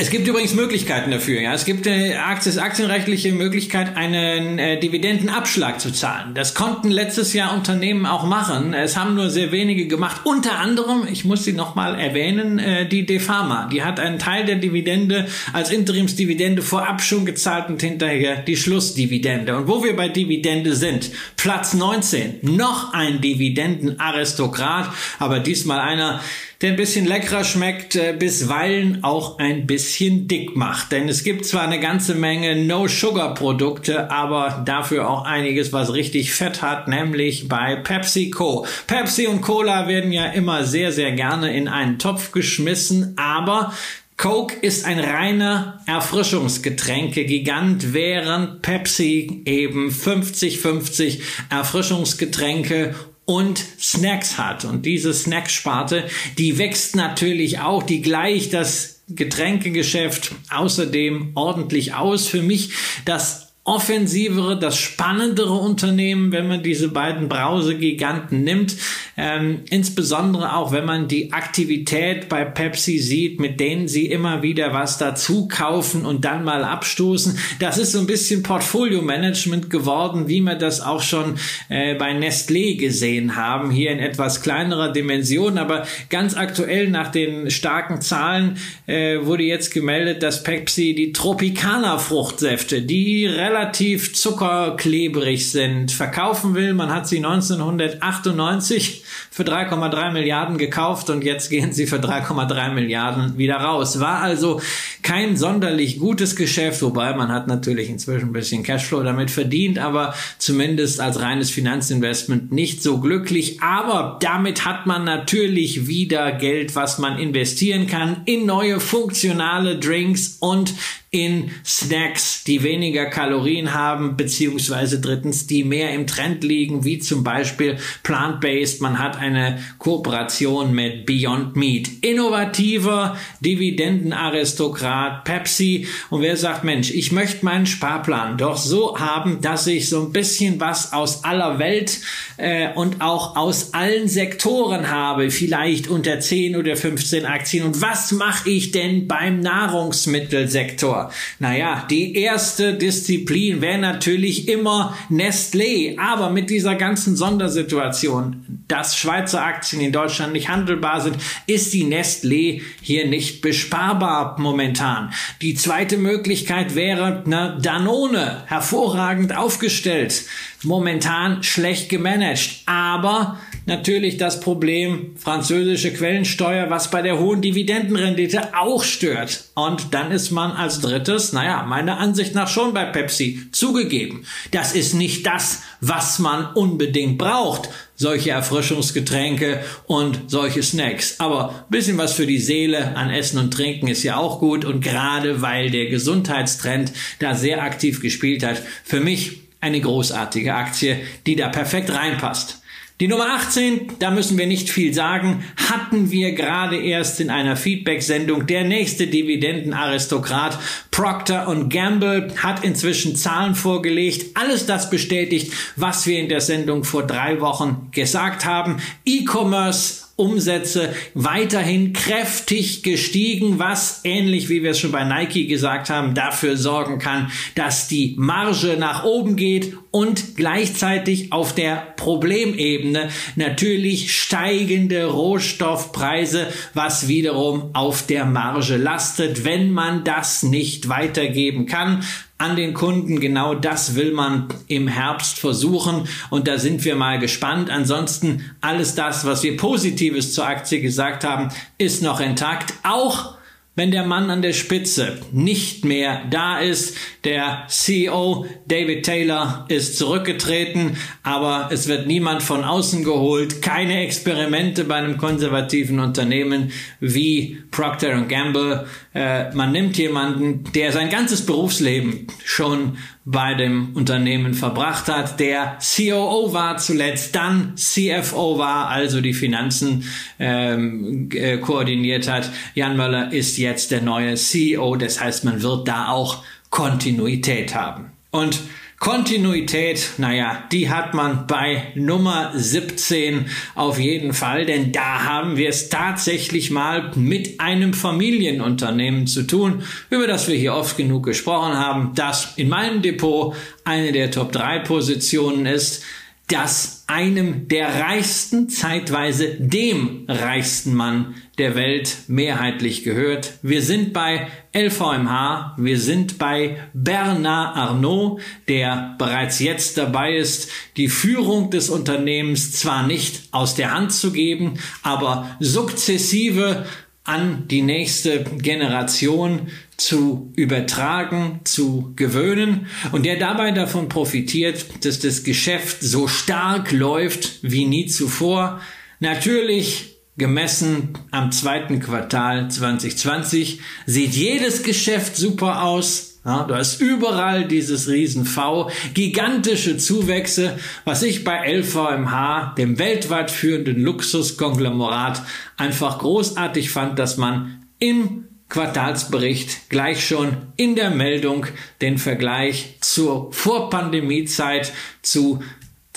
[0.01, 1.41] Es gibt übrigens Möglichkeiten dafür.
[1.41, 6.35] Ja, es gibt äh, aktienrechtliche Möglichkeit, einen äh, Dividendenabschlag zu zahlen.
[6.35, 8.75] Das konnten letztes Jahr Unternehmen auch machen.
[8.75, 10.21] Es haben nur sehr wenige gemacht.
[10.23, 13.69] Unter anderem, ich muss sie nochmal erwähnen, äh, die Defama.
[13.73, 19.57] Die hat einen Teil der Dividende als Interimsdividende vorab schon gezahlt und hinterher die Schlussdividende.
[19.57, 26.21] Und wo wir bei Dividende sind, Platz 19, noch ein Dividendenaristokrat, aber diesmal einer,
[26.61, 30.91] der ein bisschen leckerer schmeckt, äh, bisweilen auch ein bisschen dick macht.
[30.91, 36.61] Denn es gibt zwar eine ganze Menge No-Sugar-Produkte, aber dafür auch einiges, was richtig Fett
[36.61, 38.67] hat, nämlich bei PepsiCo.
[38.89, 43.73] Pepsi und Cola werden ja immer sehr, sehr gerne in einen Topf geschmissen, aber
[44.17, 52.97] Coke ist ein reiner Erfrischungsgetränke-Gigant, während Pepsi eben 50-50 Erfrischungsgetränke
[53.29, 54.65] und Snacks hat.
[54.65, 56.09] Und diese Snacksparte,
[56.39, 62.27] die wächst natürlich auch, die gleicht das Getränkegeschäft außerdem ordentlich aus.
[62.27, 62.71] Für mich
[63.05, 68.77] das offensivere, das spannendere Unternehmen, wenn man diese beiden Brausegiganten nimmt.
[69.19, 74.73] Ähm, insbesondere auch, wenn man die Aktivität bei Pepsi sieht, mit denen sie immer wieder
[74.73, 77.39] was dazu kaufen und dann mal abstoßen.
[77.61, 81.37] Das ist so ein bisschen Portfolio-Management geworden, wie wir das auch schon
[81.69, 85.59] äh, bei Nestlé gesehen haben, hier in etwas kleinerer Dimension.
[85.59, 88.57] Aber ganz aktuell nach den starken Zahlen
[88.87, 96.75] äh, wurde jetzt gemeldet, dass Pepsi die Tropicana-Fruchtsäfte, die relativ relativ zuckerklebrig sind, verkaufen will.
[96.75, 103.37] Man hat sie 1998 für 3,3 Milliarden gekauft und jetzt gehen sie für 3,3 Milliarden
[103.37, 103.99] wieder raus.
[104.01, 104.61] War also
[105.03, 110.15] kein sonderlich gutes Geschäft, wobei man hat natürlich inzwischen ein bisschen Cashflow damit verdient, aber
[110.39, 113.61] zumindest als reines Finanzinvestment nicht so glücklich.
[113.61, 120.37] Aber damit hat man natürlich wieder Geld, was man investieren kann in neue funktionale Drinks
[120.41, 120.75] und
[121.11, 127.25] in Snacks, die weniger Kalorien haben, beziehungsweise drittens, die mehr im Trend liegen, wie zum
[127.25, 128.83] Beispiel Plant-Based.
[128.83, 131.89] Man hat eine Kooperation mit Beyond Meat.
[132.03, 135.87] Innovativer Dividendenaristokrat Pepsi.
[136.11, 140.13] Und wer sagt, Mensch, ich möchte meinen Sparplan doch so haben, dass ich so ein
[140.13, 142.01] bisschen was aus aller Welt
[142.37, 147.65] äh, und auch aus allen Sektoren habe, vielleicht unter 10 oder 15 Aktien.
[147.65, 150.98] Und was mache ich denn beim Nahrungsmittelsektor?
[150.99, 151.13] Sektor.
[151.39, 159.43] Naja, die erste Disziplin wäre natürlich immer Nestlé, aber mit dieser ganzen Sondersituation, dass Schweizer
[159.43, 165.13] Aktien in Deutschland nicht handelbar sind, ist die Nestlé hier nicht besparbar momentan.
[165.43, 170.25] Die zweite Möglichkeit wäre na, Danone, hervorragend aufgestellt,
[170.63, 173.39] momentan schlecht gemanagt, aber
[173.69, 179.45] natürlich das Problem französische Quellensteuer, was bei der hohen Dividendenrendite auch stört.
[179.55, 184.25] Und dann ist man als drittes, naja, meiner Ansicht nach schon bei Pepsi zugegeben.
[184.51, 187.69] Das ist nicht das, was man unbedingt braucht.
[187.95, 191.21] Solche Erfrischungsgetränke und solche Snacks.
[191.21, 194.65] Aber bisschen was für die Seele an Essen und Trinken ist ja auch gut.
[194.65, 201.01] Und gerade weil der Gesundheitstrend da sehr aktiv gespielt hat, für mich eine großartige Aktie,
[201.27, 202.63] die da perfekt reinpasst.
[203.01, 207.55] Die Nummer 18, da müssen wir nicht viel sagen, hatten wir gerade erst in einer
[207.55, 208.49] Feedback-Sendung.
[208.49, 210.59] Der nächste Dividendenaristokrat
[210.91, 214.37] Procter Gamble hat inzwischen Zahlen vorgelegt.
[214.37, 218.79] Alles das bestätigt, was wir in der Sendung vor drei Wochen gesagt haben.
[219.07, 226.15] E-Commerce Umsätze weiterhin kräftig gestiegen, was ähnlich wie wir es schon bei Nike gesagt haben,
[226.15, 234.13] dafür sorgen kann, dass die Marge nach oben geht und gleichzeitig auf der Problemebene natürlich
[234.13, 242.03] steigende Rohstoffpreise, was wiederum auf der Marge lastet, wenn man das nicht weitergeben kann
[242.39, 243.21] an den Kunden.
[243.21, 247.69] Genau das will man im Herbst versuchen und da sind wir mal gespannt.
[247.71, 252.75] Ansonsten alles das, was wir Positives zur Aktie gesagt haben, ist noch intakt.
[252.85, 253.38] Auch
[253.79, 256.97] wenn der Mann an der Spitze nicht mehr da ist.
[257.23, 263.63] Der CEO David Taylor ist zurückgetreten, aber es wird niemand von außen geholt.
[263.63, 268.87] Keine Experimente bei einem konservativen Unternehmen wie Procter Gamble.
[269.15, 272.99] Äh, man nimmt jemanden, der sein ganzes Berufsleben schon
[273.31, 280.05] bei dem Unternehmen verbracht hat, der COO war zuletzt, dann CFO war, also die Finanzen
[280.39, 282.51] ähm, äh, koordiniert hat.
[282.75, 288.13] Jan Möller ist jetzt der neue CEO, das heißt, man wird da auch Kontinuität haben.
[288.31, 288.61] Und
[288.99, 293.47] Kontinuität, naja, die hat man bei Nummer 17
[293.77, 299.85] auf jeden Fall, denn da haben wir es tatsächlich mal mit einem Familienunternehmen zu tun,
[300.11, 304.51] über das wir hier oft genug gesprochen haben, das in meinem Depot eine der Top
[304.51, 306.03] 3 Positionen ist
[306.49, 313.59] das einem der reichsten, zeitweise dem reichsten Mann der Welt mehrheitlich gehört.
[313.63, 321.09] Wir sind bei LVMH, wir sind bei Bernard Arnault, der bereits jetzt dabei ist, die
[321.09, 326.87] Führung des Unternehmens zwar nicht aus der Hand zu geben, aber sukzessive
[327.25, 329.69] an die nächste Generation
[329.99, 337.59] zu übertragen, zu gewöhnen und der dabei davon profitiert, dass das Geschäft so stark läuft
[337.63, 338.81] wie nie zuvor.
[339.21, 346.39] Natürlich gemessen am zweiten Quartal 2020 sieht jedes Geschäft super aus.
[346.45, 353.51] Ja, du hast überall dieses riesen V, gigantische Zuwächse, was ich bei LVMH, dem weltweit
[353.51, 355.43] führenden Luxuskonglomerat,
[355.77, 361.67] einfach großartig fand, dass man im Quartalsbericht gleich schon in der Meldung.
[362.01, 364.93] Den Vergleich zur Vorpandemiezeit
[365.23, 365.63] zu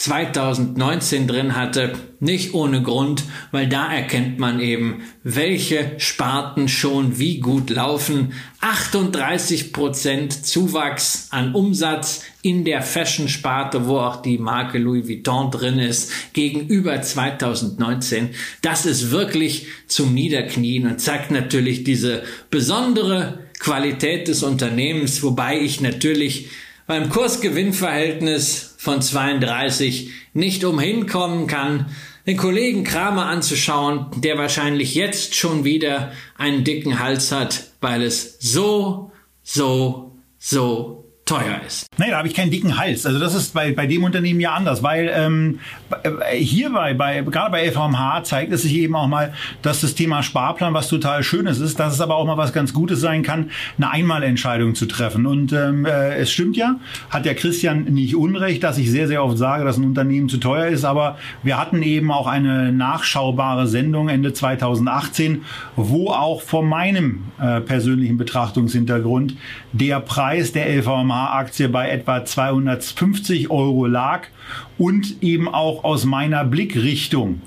[0.01, 7.39] 2019 drin hatte, nicht ohne Grund, weil da erkennt man eben, welche Sparten schon wie
[7.39, 8.33] gut laufen.
[8.61, 15.77] 38 Prozent Zuwachs an Umsatz in der Fashion-Sparte, wo auch die Marke Louis Vuitton drin
[15.77, 18.29] ist, gegenüber 2019.
[18.63, 25.79] Das ist wirklich zum Niederknien und zeigt natürlich diese besondere Qualität des Unternehmens, wobei ich
[25.79, 26.49] natürlich
[26.87, 31.87] beim Kursgewinnverhältnis von 32 nicht umhin kommen kann,
[32.27, 38.37] den Kollegen Kramer anzuschauen, der wahrscheinlich jetzt schon wieder einen dicken Hals hat, weil es
[38.39, 39.11] so,
[39.43, 41.00] so, so
[41.31, 41.87] teuer ist.
[41.97, 43.05] Nee, da habe ich keinen dicken Hals.
[43.05, 45.59] Also das ist bei, bei dem Unternehmen ja anders, weil ähm,
[46.33, 50.73] hierbei, bei, gerade bei LVMH zeigt es sich eben auch mal, dass das Thema Sparplan
[50.73, 53.91] was total Schönes ist, dass es aber auch mal was ganz Gutes sein kann, eine
[53.91, 55.25] Einmalentscheidung zu treffen.
[55.25, 56.75] Und ähm, äh, es stimmt ja,
[57.09, 60.37] hat der Christian nicht unrecht, dass ich sehr, sehr oft sage, dass ein Unternehmen zu
[60.37, 65.43] teuer ist, aber wir hatten eben auch eine nachschaubare Sendung Ende 2018,
[65.77, 69.35] wo auch vor meinem äh, persönlichen Betrachtungshintergrund
[69.71, 74.23] der Preis der LVMH aktie bei etwa 250 Euro lag
[74.77, 77.41] und eben auch aus meiner Blickrichtung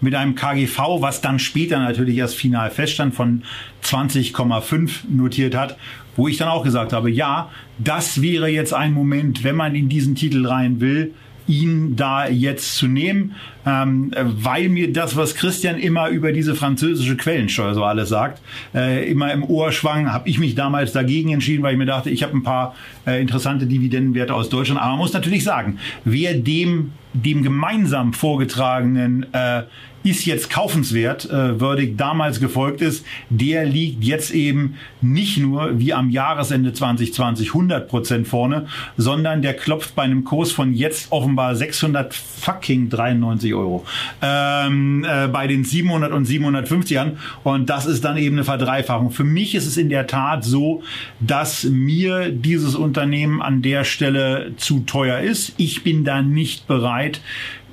[0.00, 3.42] mit einem KGV, was dann später natürlich erst final feststand, von
[3.82, 5.76] 20,5 notiert hat,
[6.16, 9.88] wo ich dann auch gesagt habe, ja, das wäre jetzt ein Moment, wenn man in
[9.88, 11.14] diesen Titel rein will,
[11.48, 13.34] ihn da jetzt zu nehmen,
[13.64, 18.40] ähm, weil mir das, was Christian immer über diese französische Quellensteuer so alles sagt,
[18.74, 22.10] äh, immer im Ohr schwang, habe ich mich damals dagegen entschieden, weil ich mir dachte,
[22.10, 22.74] ich habe ein paar
[23.06, 24.80] äh, interessante Dividendenwerte aus Deutschland.
[24.80, 26.92] Aber man muss natürlich sagen, wer dem
[27.24, 29.62] dem gemeinsam vorgetragenen äh,
[30.06, 35.92] ist jetzt kaufenswert, äh, würdig damals gefolgt ist, der liegt jetzt eben nicht nur wie
[35.92, 41.56] am Jahresende 2020 100 Prozent vorne, sondern der klopft bei einem Kurs von jetzt offenbar
[41.56, 43.84] 600 fucking 93 Euro
[44.22, 49.10] ähm, äh, bei den 700 und 750 an und das ist dann eben eine Verdreifachung.
[49.10, 50.82] Für mich ist es in der Tat so,
[51.18, 55.54] dass mir dieses Unternehmen an der Stelle zu teuer ist.
[55.56, 57.05] Ich bin da nicht bereit,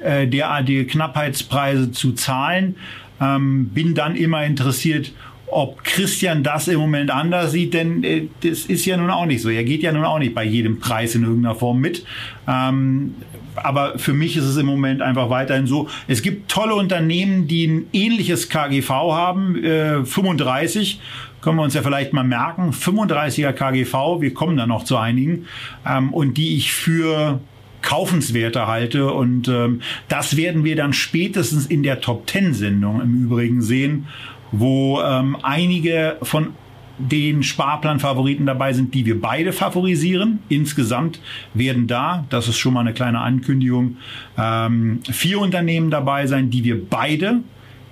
[0.01, 2.75] äh, derartige Knappheitspreise zu zahlen.
[3.21, 5.11] Ähm, bin dann immer interessiert,
[5.47, 9.41] ob Christian das im Moment anders sieht, denn äh, das ist ja nun auch nicht
[9.41, 9.49] so.
[9.49, 12.05] Er geht ja nun auch nicht bei jedem Preis in irgendeiner Form mit.
[12.47, 13.15] Ähm,
[13.55, 15.88] aber für mich ist es im Moment einfach weiterhin so.
[16.07, 20.99] Es gibt tolle Unternehmen, die ein ähnliches KGV haben, äh, 35
[21.41, 25.45] können wir uns ja vielleicht mal merken, 35er KGV, wir kommen da noch zu einigen,
[25.86, 27.41] ähm, und die ich für
[27.84, 29.11] kaufenswerter halte.
[29.11, 34.07] Und ähm, das werden wir dann spätestens in der Top Ten Sendung im Übrigen sehen,
[34.51, 36.55] wo ähm, einige von
[36.97, 40.39] den Sparplan-Favoriten dabei sind, die wir beide favorisieren.
[40.49, 41.19] Insgesamt
[41.53, 43.97] werden da, das ist schon mal eine kleine Ankündigung,
[44.38, 47.39] ähm, vier Unternehmen dabei sein, die wir beide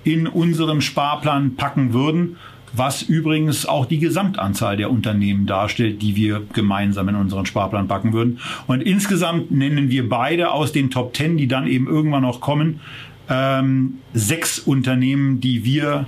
[0.04, 2.36] in unserem Sparplan packen würden
[2.72, 8.12] was übrigens auch die Gesamtanzahl der Unternehmen darstellt, die wir gemeinsam in unseren Sparplan packen
[8.12, 8.38] würden.
[8.66, 12.80] Und insgesamt nennen wir beide aus den Top Ten, die dann eben irgendwann noch kommen,
[13.28, 16.06] ähm, sechs Unternehmen, die wir,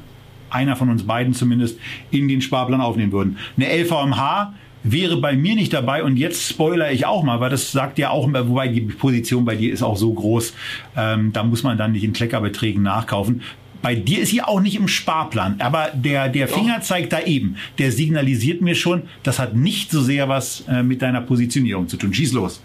[0.50, 1.78] einer von uns beiden zumindest,
[2.10, 3.38] in den Sparplan aufnehmen würden.
[3.56, 4.54] Eine LVMH
[4.84, 8.10] wäre bei mir nicht dabei und jetzt spoiler ich auch mal, weil das sagt ja
[8.10, 10.54] auch, wobei die Position bei dir ist auch so groß,
[10.96, 13.40] ähm, da muss man dann nicht in Kleckerbeträgen nachkaufen
[13.84, 17.56] Bei dir ist sie auch nicht im Sparplan, aber der, der Finger zeigt da eben.
[17.76, 21.98] Der signalisiert mir schon, das hat nicht so sehr was äh, mit deiner Positionierung zu
[21.98, 22.14] tun.
[22.14, 22.62] Schieß los.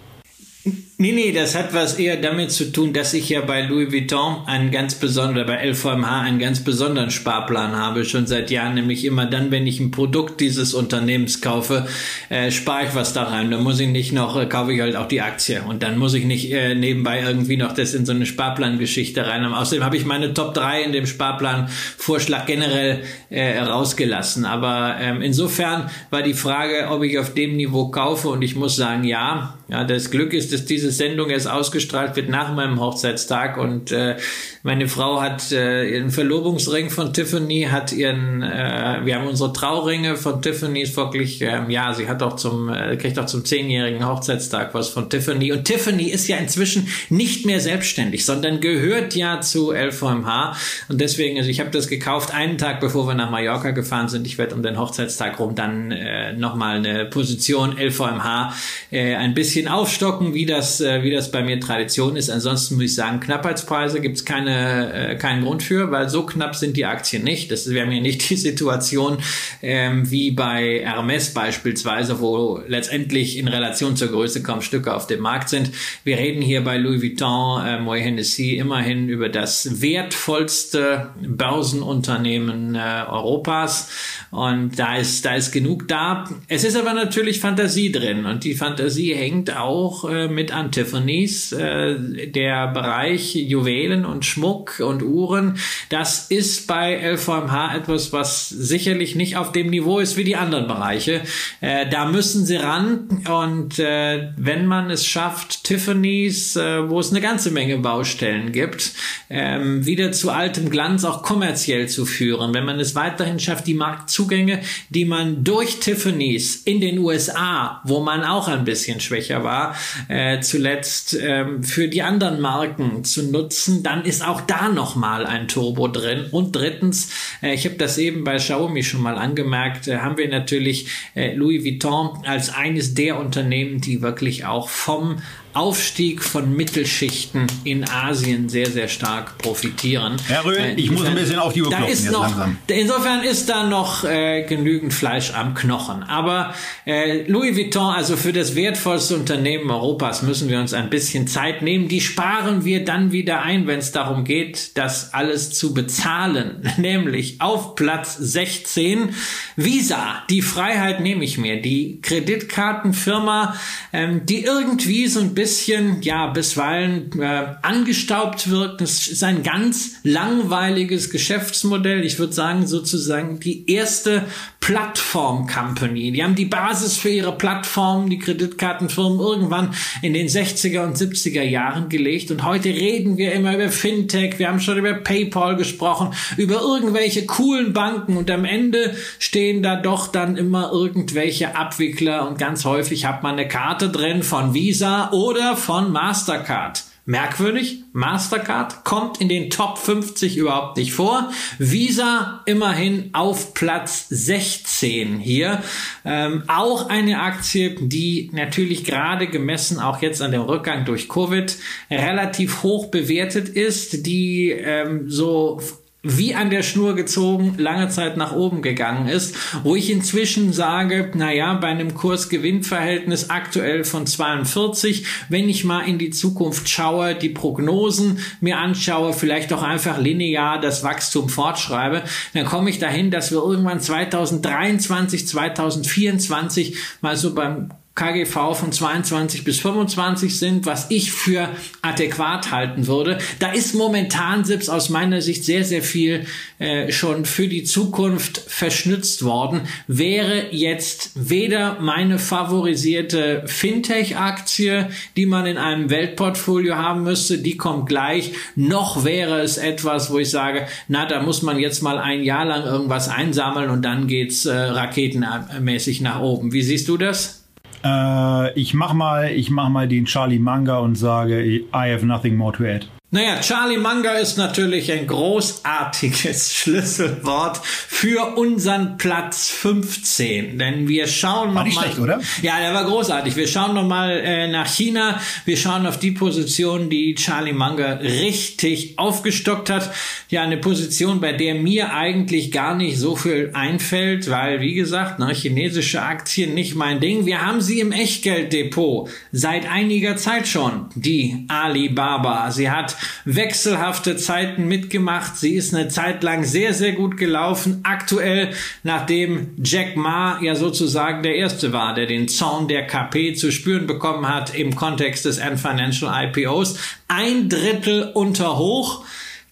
[1.01, 4.45] Nee, nee, das hat was eher damit zu tun, dass ich ja bei Louis Vuitton
[4.47, 9.25] einen ganz besonderen, bei LVMH einen ganz besonderen Sparplan habe, schon seit Jahren, nämlich immer
[9.25, 11.87] dann, wenn ich ein Produkt dieses Unternehmens kaufe,
[12.27, 13.49] äh, spare ich was da rein.
[13.49, 16.13] Dann muss ich nicht noch, äh, kaufe ich halt auch die Aktie und dann muss
[16.15, 19.53] ich nicht äh, nebenbei irgendwie noch das in so eine Sparplangeschichte rein haben.
[19.53, 24.43] Außerdem habe ich meine Top 3 in dem Sparplanvorschlag generell äh, rausgelassen.
[24.43, 28.75] Aber ähm, insofern war die Frage, ob ich auf dem Niveau kaufe und ich muss
[28.75, 33.57] sagen, ja, ja, das Glück ist, dass diese Sendung erst ausgestrahlt wird nach meinem Hochzeitstag
[33.57, 34.17] und äh,
[34.63, 40.17] meine Frau hat äh, ihren Verlobungsring von Tiffany, hat ihren, äh, wir haben unsere Trauringe
[40.17, 44.05] von Tiffany, ist wirklich, äh, ja, sie hat auch zum, äh, kriegt auch zum zehnjährigen
[44.05, 49.41] Hochzeitstag was von Tiffany und Tiffany ist ja inzwischen nicht mehr selbstständig, sondern gehört ja
[49.41, 50.55] zu LVMH
[50.89, 54.27] und deswegen, also ich habe das gekauft einen Tag bevor wir nach Mallorca gefahren sind.
[54.27, 58.53] Ich werde um den Hochzeitstag rum dann äh, nochmal eine Position LVMH
[58.91, 62.29] äh, ein bisschen aufstocken, wie das, äh, wie das bei mir Tradition ist.
[62.29, 66.55] Ansonsten muss ich sagen, Knappheitspreise gibt es keine, äh, keinen Grund für, weil so knapp
[66.55, 67.51] sind die Aktien nicht.
[67.51, 69.17] Das wäre mir nicht die Situation
[69.61, 75.21] ähm, wie bei Hermes beispielsweise, wo letztendlich in Relation zur Größe kaum Stücke auf dem
[75.21, 75.71] Markt sind.
[76.03, 83.03] Wir reden hier bei Louis Vuitton, äh, Moët Hennessy immerhin über das wertvollste Börsenunternehmen äh,
[83.07, 83.89] Europas
[84.31, 86.29] und da ist, da ist genug da.
[86.47, 91.51] Es ist aber natürlich Fantasie drin und die Fantasie hängt auch äh, mit Antiphonies.
[91.51, 94.38] Äh, der Bereich Juwelen und Schmuck
[94.79, 95.57] und Uhren,
[95.89, 100.67] das ist bei LVMH etwas, was sicherlich nicht auf dem Niveau ist wie die anderen
[100.67, 101.21] Bereiche.
[101.61, 107.11] Äh, da müssen sie ran und äh, wenn man es schafft, Tiffany's, äh, wo es
[107.11, 108.93] eine ganze Menge Baustellen gibt,
[109.29, 113.73] ähm, wieder zu altem Glanz auch kommerziell zu führen, wenn man es weiterhin schafft, die
[113.73, 119.75] Marktzugänge, die man durch Tiffany's in den USA, wo man auch ein bisschen schwächer war,
[120.07, 125.47] äh, zuletzt ähm, für die anderen Marken zu nutzen, dann ist auch da nochmal ein
[125.47, 126.27] Turbo drin.
[126.31, 127.11] Und drittens,
[127.41, 131.33] äh, ich habe das eben bei Xiaomi schon mal angemerkt, äh, haben wir natürlich äh,
[131.33, 135.21] Louis Vuitton als eines der Unternehmen, die wirklich auch vom
[135.53, 140.17] Aufstieg von Mittelschichten in Asien sehr, sehr stark profitieren.
[140.27, 142.57] Herr Röhl, äh, ich muss ein bisschen auf die Uhr klopfen jetzt noch, langsam.
[142.67, 146.03] Insofern ist da noch äh, genügend Fleisch am Knochen.
[146.03, 146.53] Aber
[146.85, 151.63] äh, Louis Vuitton, also für das wertvollste Unternehmen Europas, müssen wir uns ein bisschen Zeit
[151.63, 151.87] nehmen.
[151.87, 156.61] Die sparen wir dann wieder ein, wenn es darum geht, das alles zu bezahlen.
[156.77, 159.15] Nämlich auf Platz 16
[159.55, 160.23] Visa.
[160.29, 161.59] Die Freiheit nehme ich mir.
[161.59, 163.55] Die Kreditkartenfirma,
[163.93, 168.81] ähm, die irgendwie so ein bisschen, ja, bisweilen äh, angestaubt wirkt.
[168.81, 172.03] Das ist ein ganz langweiliges Geschäftsmodell.
[172.03, 174.25] Ich würde sagen, sozusagen die erste
[174.59, 176.11] Plattform-Company.
[176.11, 181.41] Die haben die Basis für ihre Plattform, die Kreditkartenfirmen, irgendwann in den 60er und 70er
[181.41, 182.31] Jahren gelegt.
[182.31, 184.39] Und heute reden wir immer über Fintech.
[184.39, 188.17] Wir haben schon über PayPal gesprochen, über irgendwelche coolen Banken.
[188.17, 192.27] Und am Ende stehen da doch dann immer irgendwelche Abwickler.
[192.27, 196.83] Und ganz häufig hat man eine Karte drin von Visa oder von Mastercard.
[197.05, 201.31] Merkwürdig, Mastercard kommt in den Top 50 überhaupt nicht vor.
[201.57, 205.63] Visa immerhin auf Platz 16 hier.
[206.05, 211.55] Ähm, auch eine Aktie, die natürlich gerade gemessen, auch jetzt an dem Rückgang durch Covid,
[211.89, 215.59] relativ hoch bewertet ist, die ähm, so
[216.01, 221.11] wie an der Schnur gezogen lange Zeit nach oben gegangen ist, wo ich inzwischen sage,
[221.13, 227.27] naja, bei einem Kurs-Gewinn-Verhältnis aktuell von 42, wenn ich mal in die Zukunft schaue, die
[227.27, 232.03] Prognosen mir anschaue, vielleicht auch einfach linear das Wachstum fortschreibe,
[232.33, 239.43] dann komme ich dahin, dass wir irgendwann 2023, 2024 mal so beim KGV von 22
[239.43, 241.49] bis 25 sind, was ich für
[241.81, 243.17] adäquat halten würde.
[243.39, 246.25] Da ist momentan selbst aus meiner Sicht sehr, sehr viel
[246.59, 249.61] äh, schon für die Zukunft verschnitzt worden.
[249.87, 257.89] Wäre jetzt weder meine favorisierte Fintech-Aktie, die man in einem Weltportfolio haben müsste, die kommt
[257.89, 262.23] gleich, noch wäre es etwas, wo ich sage, na, da muss man jetzt mal ein
[262.23, 266.53] Jahr lang irgendwas einsammeln und dann geht's äh, raketenmäßig nach oben.
[266.53, 267.38] Wie siehst du das?
[267.83, 272.35] Äh, ich mach mal, ich mach mal den Charlie Manga und sage, I have nothing
[272.35, 272.87] more to add.
[273.11, 280.59] Naja, Charlie Munger ist natürlich ein großartiges Schlüsselwort für unseren Platz 15.
[280.59, 281.81] Denn wir schauen war noch mal.
[281.85, 282.21] Schlecht, oder?
[282.43, 283.35] Ja, der war großartig.
[283.35, 285.19] Wir schauen noch mal äh, nach China.
[285.45, 289.91] Wir schauen auf die Position, die Charlie Munger richtig aufgestockt hat.
[290.29, 295.17] Ja, eine Position, bei der mir eigentlich gar nicht so viel einfällt, weil, wie gesagt,
[295.17, 297.25] ne, chinesische Aktien nicht mein Ding.
[297.25, 300.89] Wir haben sie im Echtgelddepot seit einiger Zeit schon.
[300.93, 302.51] Die Alibaba.
[302.51, 305.37] Sie hat wechselhafte Zeiten mitgemacht.
[305.37, 307.81] Sie ist eine Zeit lang sehr, sehr gut gelaufen.
[307.83, 308.51] Aktuell,
[308.83, 313.87] nachdem Jack Ma ja sozusagen der Erste war, der den Zorn der KP zu spüren
[313.87, 319.05] bekommen hat im Kontext des Ant Financial IPOs, ein Drittel unter Hoch.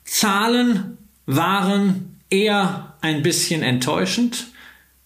[0.04, 4.48] Zahlen waren eher ein bisschen enttäuschend.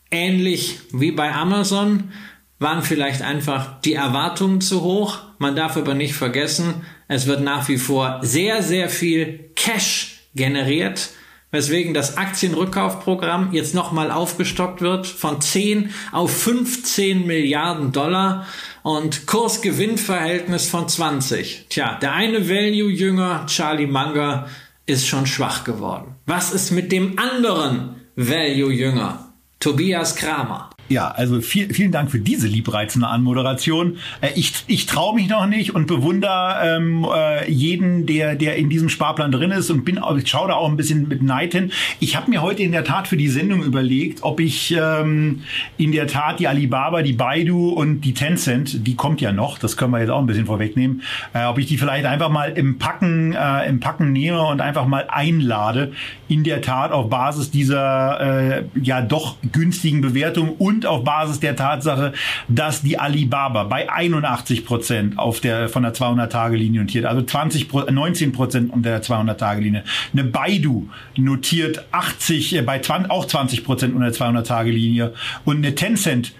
[0.10, 2.12] Ähnlich wie bei Amazon
[2.60, 5.20] waren vielleicht einfach die Erwartungen zu hoch.
[5.40, 11.10] Man darf aber nicht vergessen, es wird nach wie vor sehr, sehr viel Cash generiert,
[11.52, 18.48] weswegen das Aktienrückkaufprogramm jetzt nochmal aufgestockt wird von 10 auf 15 Milliarden Dollar
[18.82, 21.66] und Kurs-Gewinn-Verhältnis von 20.
[21.68, 24.48] Tja, der eine Value-Jünger, Charlie Munger,
[24.86, 26.16] ist schon schwach geworden.
[26.26, 30.70] Was ist mit dem anderen Value-Jünger, Tobias Kramer?
[30.92, 33.96] Ja, also viel, vielen Dank für diese liebreizende Anmoderation.
[34.20, 38.70] Äh, ich, ich traue mich noch nicht und bewundere ähm, äh, jeden, der, der in
[38.70, 41.72] diesem Sparplan drin ist und bin, ich schaue da auch ein bisschen mit Neid hin.
[42.02, 45.44] Ich habe mir heute in der Tat für die Sendung überlegt, ob ich ähm,
[45.78, 49.78] in der Tat die Alibaba, die Baidu und die Tencent, die kommt ja noch, das
[49.78, 52.80] können wir jetzt auch ein bisschen vorwegnehmen, äh, ob ich die vielleicht einfach mal im
[52.80, 55.94] Packen, äh, im Packen nehme und einfach mal einlade,
[56.28, 61.40] in der Tat auf Basis dieser äh, ja doch günstigen Bewertung und und auf Basis
[61.40, 62.14] der Tatsache,
[62.48, 68.32] dass die Alibaba bei 81 Prozent auf der, von der 200-Tage-Linie notiert, also 20, 19
[68.32, 69.84] Prozent unter der 200-Tage-Linie.
[70.14, 75.14] Eine Baidu notiert 80, äh, bei 20, auch 20 Prozent unter der 200-Tage-Linie
[75.46, 76.34] und eine Tencent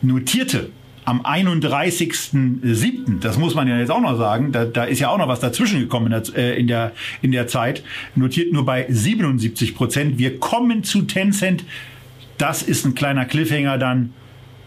[0.00, 0.70] notierte
[1.04, 5.18] am 31.07., das muss man ja jetzt auch noch sagen, da, da ist ja auch
[5.18, 6.92] noch was dazwischen gekommen in der, äh, in der,
[7.22, 7.82] in der Zeit,
[8.14, 10.18] notiert nur bei 77 Prozent.
[10.18, 11.64] Wir kommen zu Tencent
[12.38, 14.12] das ist ein kleiner Cliffhanger dann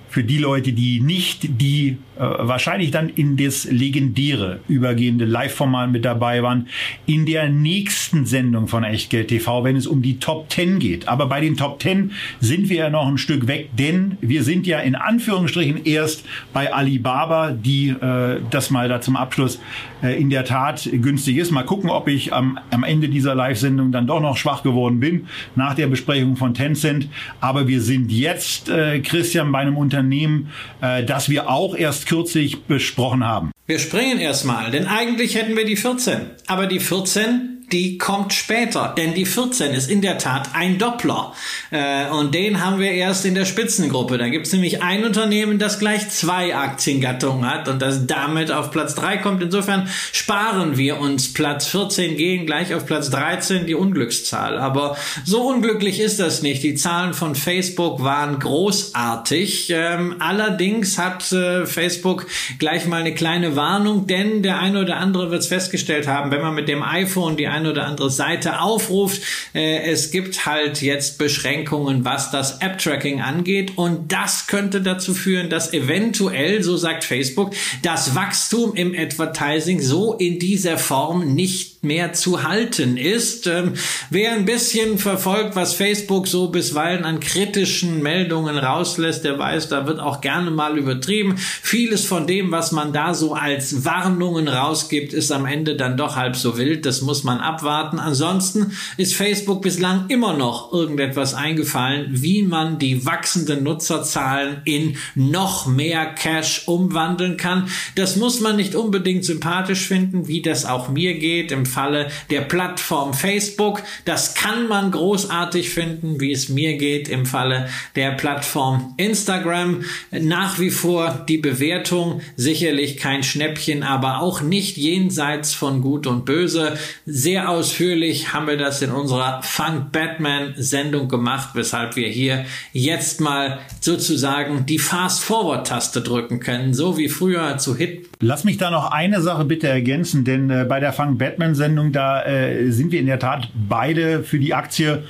[0.09, 6.43] für die Leute, die nicht die wahrscheinlich dann in das legendäre übergehende Live-Format mit dabei
[6.43, 6.67] waren,
[7.05, 11.07] in der nächsten Sendung von Echtgeld TV, wenn es um die Top 10 geht.
[11.07, 14.67] Aber bei den Top 10 sind wir ja noch ein Stück weg, denn wir sind
[14.67, 19.59] ja in Anführungsstrichen erst bei Alibaba, die äh, das mal da zum Abschluss
[20.01, 21.51] äh, in der Tat günstig ist.
[21.51, 25.27] Mal gucken, ob ich am, am Ende dieser Live-Sendung dann doch noch schwach geworden bin
[25.55, 27.09] nach der Besprechung von Tencent.
[27.41, 30.51] Aber wir sind jetzt, äh, Christian, bei einem Unternehmen, Unternehmen,
[30.81, 33.51] äh, das wir auch erst kürzlich besprochen haben.
[33.67, 36.21] Wir springen erstmal, denn eigentlich hätten wir die 14.
[36.47, 41.33] Aber die 14 die kommt später, denn die 14 ist in der Tat ein Doppler.
[41.71, 44.17] Äh, und den haben wir erst in der Spitzengruppe.
[44.17, 48.71] Da gibt es nämlich ein Unternehmen, das gleich zwei Aktiengattungen hat und das damit auf
[48.71, 49.41] Platz 3 kommt.
[49.41, 54.57] Insofern sparen wir uns Platz 14, gehen gleich auf Platz 13, die Unglückszahl.
[54.57, 56.63] Aber so unglücklich ist das nicht.
[56.63, 59.71] Die Zahlen von Facebook waren großartig.
[59.71, 62.27] Ähm, allerdings hat äh, Facebook
[62.59, 66.41] gleich mal eine kleine Warnung, denn der eine oder andere wird es festgestellt haben, wenn
[66.41, 69.21] man mit dem iPhone die eine oder andere Seite aufruft.
[69.53, 75.49] Äh, es gibt halt jetzt Beschränkungen, was das App-Tracking angeht und das könnte dazu führen,
[75.49, 82.13] dass eventuell, so sagt Facebook, das Wachstum im Advertising so in dieser Form nicht mehr
[82.13, 83.47] zu halten ist.
[83.47, 83.73] Ähm,
[84.09, 89.87] wer ein bisschen verfolgt, was Facebook so bisweilen an kritischen Meldungen rauslässt, der weiß, da
[89.87, 91.35] wird auch gerne mal übertrieben.
[91.37, 96.15] Vieles von dem, was man da so als Warnungen rausgibt, ist am Ende dann doch
[96.15, 96.85] halb so wild.
[96.85, 97.99] Das muss man abwarten.
[97.99, 105.67] Ansonsten ist Facebook bislang immer noch irgendetwas eingefallen, wie man die wachsenden Nutzerzahlen in noch
[105.67, 107.69] mehr Cash umwandeln kann.
[107.95, 111.51] Das muss man nicht unbedingt sympathisch finden, wie das auch mir geht.
[111.51, 113.83] Im Falle der Plattform Facebook.
[114.05, 119.83] Das kann man großartig finden, wie es mir geht im Falle der Plattform Instagram.
[120.11, 126.23] Nach wie vor die Bewertung sicherlich kein Schnäppchen, aber auch nicht jenseits von Gut und
[126.23, 126.77] Böse.
[127.05, 133.19] Sehr ausführlich haben wir das in unserer Funk Batman Sendung gemacht, weshalb wir hier jetzt
[133.19, 138.07] mal sozusagen die Fast Forward Taste drücken können, so wie früher zu Hit.
[138.27, 141.91] Lass mich da noch eine Sache bitte ergänzen, denn äh, bei der Funk Batman Sendung,
[141.91, 145.03] da äh, sind wir in der Tat beide für die Aktie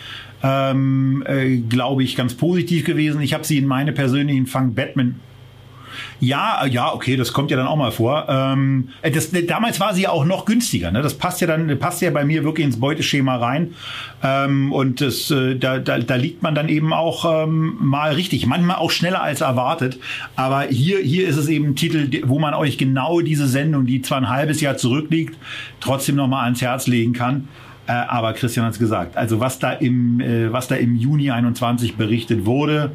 [0.43, 3.21] ähm, äh, glaube ich, ganz positiv gewesen.
[3.21, 5.15] Ich habe sie in meine persönlichen Fang Batman
[6.19, 8.25] Ja, ja, okay, das kommt ja dann auch mal vor.
[8.29, 10.91] Ähm, äh, das, damals war sie ja auch noch günstiger.
[10.91, 11.01] Ne?
[11.01, 13.73] Das passt ja dann, passt ja bei mir wirklich ins Beuteschema rein.
[14.23, 18.45] Ähm, und das, äh, da, da, da liegt man dann eben auch ähm, mal richtig,
[18.45, 19.99] manchmal auch schneller als erwartet.
[20.35, 24.01] Aber hier, hier ist es eben ein Titel, wo man euch genau diese Sendung, die
[24.01, 25.37] zwar ein halbes Jahr zurückliegt,
[25.81, 27.47] trotzdem noch mal ans Herz legen kann.
[27.87, 29.17] Äh, aber Christian hat es gesagt.
[29.17, 32.91] Also was da im, äh, was da im Juni 21 berichtet wurde,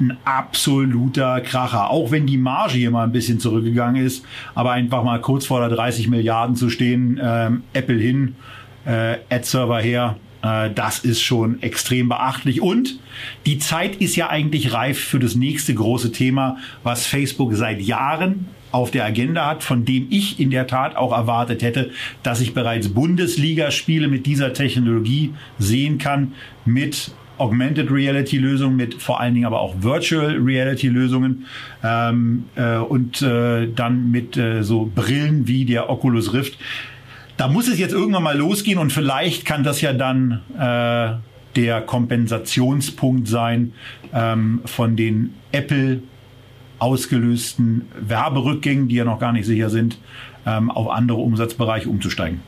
[0.00, 1.90] ein absoluter Kracher.
[1.90, 4.24] Auch wenn die Marge hier mal ein bisschen zurückgegangen ist,
[4.54, 8.36] aber einfach mal kurz vor der 30 Milliarden zu stehen, ähm, Apple hin,
[8.86, 12.60] äh, Ad-Server her, äh, das ist schon extrem beachtlich.
[12.62, 12.98] Und
[13.46, 18.48] die Zeit ist ja eigentlich reif für das nächste große Thema, was Facebook seit Jahren
[18.72, 21.90] auf der Agenda hat, von dem ich in der Tat auch erwartet hätte,
[22.22, 26.32] dass ich bereits Bundesligaspiele mit dieser Technologie sehen kann,
[26.64, 27.10] mit
[27.40, 31.46] Augmented Reality Lösungen, mit vor allen Dingen aber auch Virtual Reality Lösungen
[31.82, 36.58] ähm, äh, und äh, dann mit äh, so Brillen wie der Oculus Rift.
[37.36, 41.12] Da muss es jetzt irgendwann mal losgehen und vielleicht kann das ja dann äh,
[41.56, 43.72] der Kompensationspunkt sein
[44.12, 46.02] ähm, von den Apple
[46.78, 49.98] ausgelösten Werberückgängen, die ja noch gar nicht sicher sind,
[50.46, 52.40] ähm, auf andere Umsatzbereiche umzusteigen.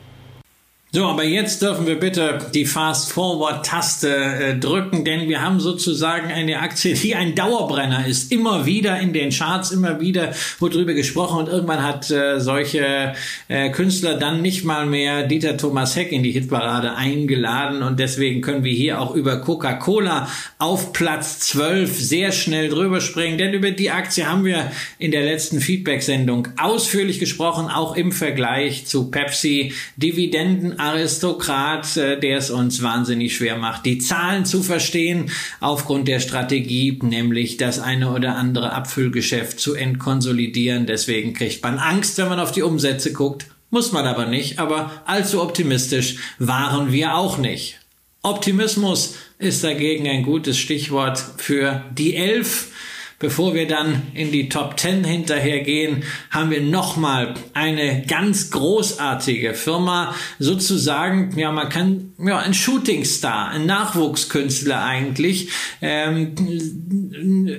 [0.95, 6.59] So, aber jetzt dürfen wir bitte die Fast-Forward-Taste äh, drücken, denn wir haben sozusagen eine
[6.59, 8.31] Aktie, die ein Dauerbrenner ist.
[8.31, 13.13] Immer wieder in den Charts, immer wieder wurde drüber gesprochen und irgendwann hat äh, solche
[13.47, 18.41] äh, Künstler dann nicht mal mehr Dieter Thomas Heck in die Hitparade eingeladen und deswegen
[18.41, 20.27] können wir hier auch über Coca-Cola
[20.59, 25.23] auf Platz 12 sehr schnell drüber springen, denn über die Aktie haben wir in der
[25.23, 29.73] letzten Feedback-Sendung ausführlich gesprochen, auch im Vergleich zu Pepsi.
[29.97, 36.19] Dividenden Aristokrat, äh, der es uns wahnsinnig schwer macht, die Zahlen zu verstehen aufgrund der
[36.19, 40.85] Strategie, nämlich das eine oder andere Abfüllgeschäft zu entkonsolidieren.
[40.85, 43.47] Deswegen kriegt man Angst, wenn man auf die Umsätze guckt.
[43.69, 47.79] Muss man aber nicht, aber allzu optimistisch waren wir auch nicht.
[48.21, 52.67] Optimismus ist dagegen ein gutes Stichwort für die Elf
[53.23, 60.13] Bevor wir dann in die Top 10 hinterhergehen, haben wir nochmal eine ganz großartige Firma,
[60.39, 65.49] sozusagen, ja, man kann, ja, ein Shootingstar, ein Nachwuchskünstler eigentlich.
[65.81, 66.35] Ähm,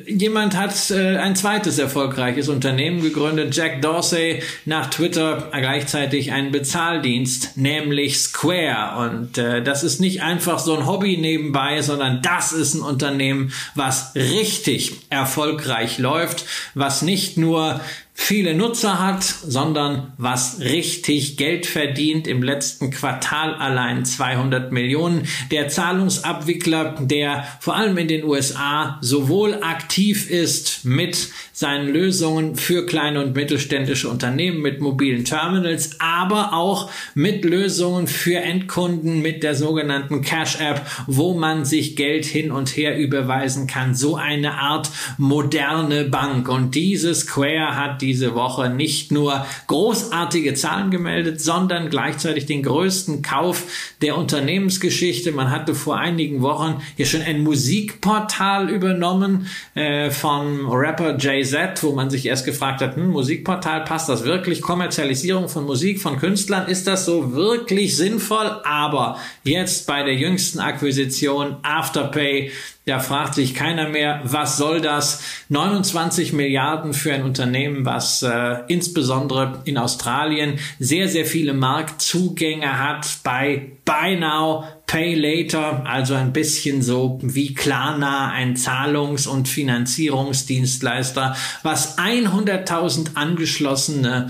[0.06, 7.56] jemand hat äh, ein zweites erfolgreiches Unternehmen gegründet, Jack Dorsey, nach Twitter gleichzeitig einen Bezahldienst,
[7.56, 9.10] nämlich Square.
[9.10, 13.52] Und äh, das ist nicht einfach so ein Hobby nebenbei, sondern das ist ein Unternehmen,
[13.74, 17.80] was richtig erfolgreich erfolgreich läuft, was nicht nur
[18.16, 22.26] viele Nutzer hat, sondern was richtig Geld verdient.
[22.28, 25.26] Im letzten Quartal allein 200 Millionen.
[25.50, 32.86] Der Zahlungsabwickler, der vor allem in den USA sowohl aktiv ist mit seinen Lösungen für
[32.86, 39.54] kleine und mittelständische Unternehmen mit mobilen Terminals, aber auch mit Lösungen für Endkunden mit der
[39.54, 43.94] sogenannten Cash App, wo man sich Geld hin und her überweisen kann.
[43.94, 46.48] So eine Art moderne Bank.
[46.48, 53.22] Und diese Square hat diese Woche nicht nur großartige Zahlen gemeldet, sondern gleichzeitig den größten
[53.22, 53.64] Kauf
[54.02, 55.32] der Unternehmensgeschichte.
[55.32, 61.92] Man hatte vor einigen Wochen hier schon ein Musikportal übernommen äh, von Rapper Jay-Z, wo
[61.92, 64.60] man sich erst gefragt hat, hm, Musikportal, passt das wirklich?
[64.60, 68.60] Kommerzialisierung von Musik, von Künstlern, ist das so wirklich sinnvoll?
[68.64, 72.50] Aber jetzt bei der jüngsten Akquisition Afterpay
[72.86, 75.22] da fragt sich keiner mehr, was soll das?
[75.48, 83.06] 29 Milliarden für ein Unternehmen, was äh, insbesondere in Australien sehr, sehr viele Marktzugänge hat
[83.22, 91.36] bei Buy Now, Pay Later, also ein bisschen so wie Klarna, ein Zahlungs- und Finanzierungsdienstleister,
[91.62, 94.28] was 100.000 angeschlossene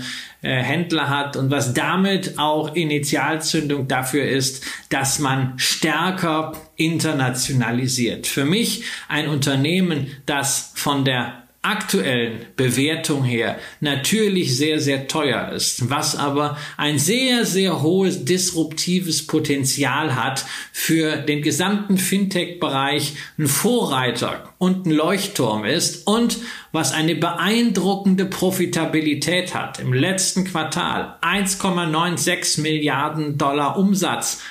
[0.49, 8.27] Händler hat und was damit auch Initialzündung dafür ist, dass man stärker internationalisiert.
[8.27, 15.89] Für mich ein Unternehmen, das von der aktuellen Bewertung her natürlich sehr, sehr teuer ist,
[15.89, 24.53] was aber ein sehr, sehr hohes disruptives Potenzial hat für den gesamten Fintech-Bereich, ein Vorreiter
[24.57, 26.37] und ein Leuchtturm ist und
[26.71, 29.79] was eine beeindruckende Profitabilität hat.
[29.79, 34.41] Im letzten Quartal 1,96 Milliarden Dollar Umsatz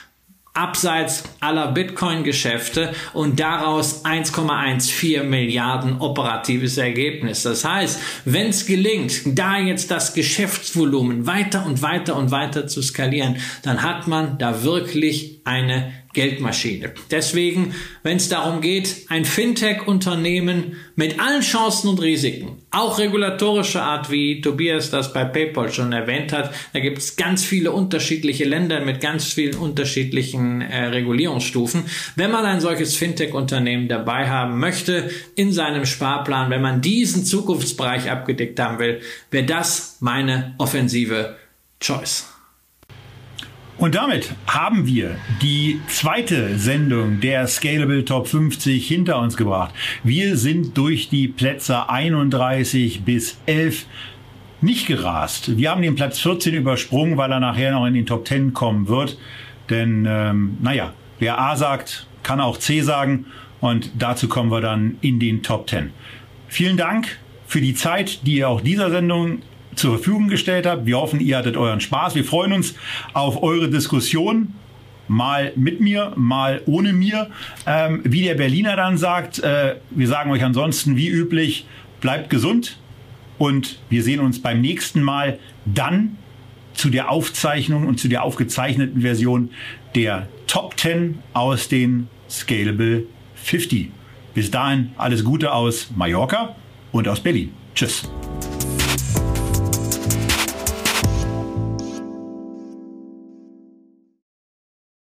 [0.55, 7.43] abseits aller Bitcoin-Geschäfte und daraus 1,14 Milliarden operatives Ergebnis.
[7.43, 12.83] Das heißt, wenn es gelingt, da jetzt das Geschäftsvolumen weiter und weiter und weiter zu
[12.83, 16.93] skalieren, dann hat man da wirklich eine Geldmaschine.
[17.11, 24.11] Deswegen, wenn es darum geht, ein Fintech-Unternehmen mit allen Chancen und Risiken, auch regulatorischer Art,
[24.11, 28.81] wie Tobias das bei PayPal schon erwähnt hat, da gibt es ganz viele unterschiedliche Länder
[28.81, 31.85] mit ganz vielen unterschiedlichen äh, Regulierungsstufen.
[32.17, 38.11] Wenn man ein solches Fintech-Unternehmen dabei haben möchte in seinem Sparplan, wenn man diesen Zukunftsbereich
[38.11, 39.01] abgedeckt haben will,
[39.31, 41.37] wäre das meine offensive
[41.81, 42.34] Choice.
[43.77, 49.75] Und damit haben wir die zweite Sendung der Scalable Top 50 hinter uns gebracht.
[50.05, 53.87] Wir sind durch die Plätze 31 bis 11
[54.61, 55.57] nicht gerast.
[55.59, 58.89] Wir haben den Platz 14 übersprungen, weil er nachher noch in den Top 10 kommen
[58.89, 59.19] wird.
[59.71, 63.27] Denn, ähm, naja, wer A sagt, kann auch C sagen.
[63.61, 65.91] Und dazu kommen wir dann in den Top 10.
[66.49, 69.43] Vielen Dank für die Zeit, die ihr auch dieser Sendung
[69.75, 70.87] zur Verfügung gestellt habt.
[70.87, 72.15] Wir hoffen, ihr hattet euren Spaß.
[72.15, 72.75] Wir freuen uns
[73.13, 74.55] auf eure Diskussion.
[75.07, 77.31] Mal mit mir, mal ohne mir.
[77.67, 81.67] Ähm, wie der Berliner dann sagt, äh, wir sagen euch ansonsten wie üblich,
[82.01, 82.79] bleibt gesund
[83.39, 86.17] und wir sehen uns beim nächsten Mal dann
[86.75, 89.51] zu der Aufzeichnung und zu der aufgezeichneten Version
[89.95, 93.05] der Top 10 aus den Scalable
[93.37, 93.91] 50.
[94.35, 96.57] Bis dahin alles Gute aus Mallorca
[96.93, 97.53] und aus Berlin.
[97.75, 98.09] Tschüss.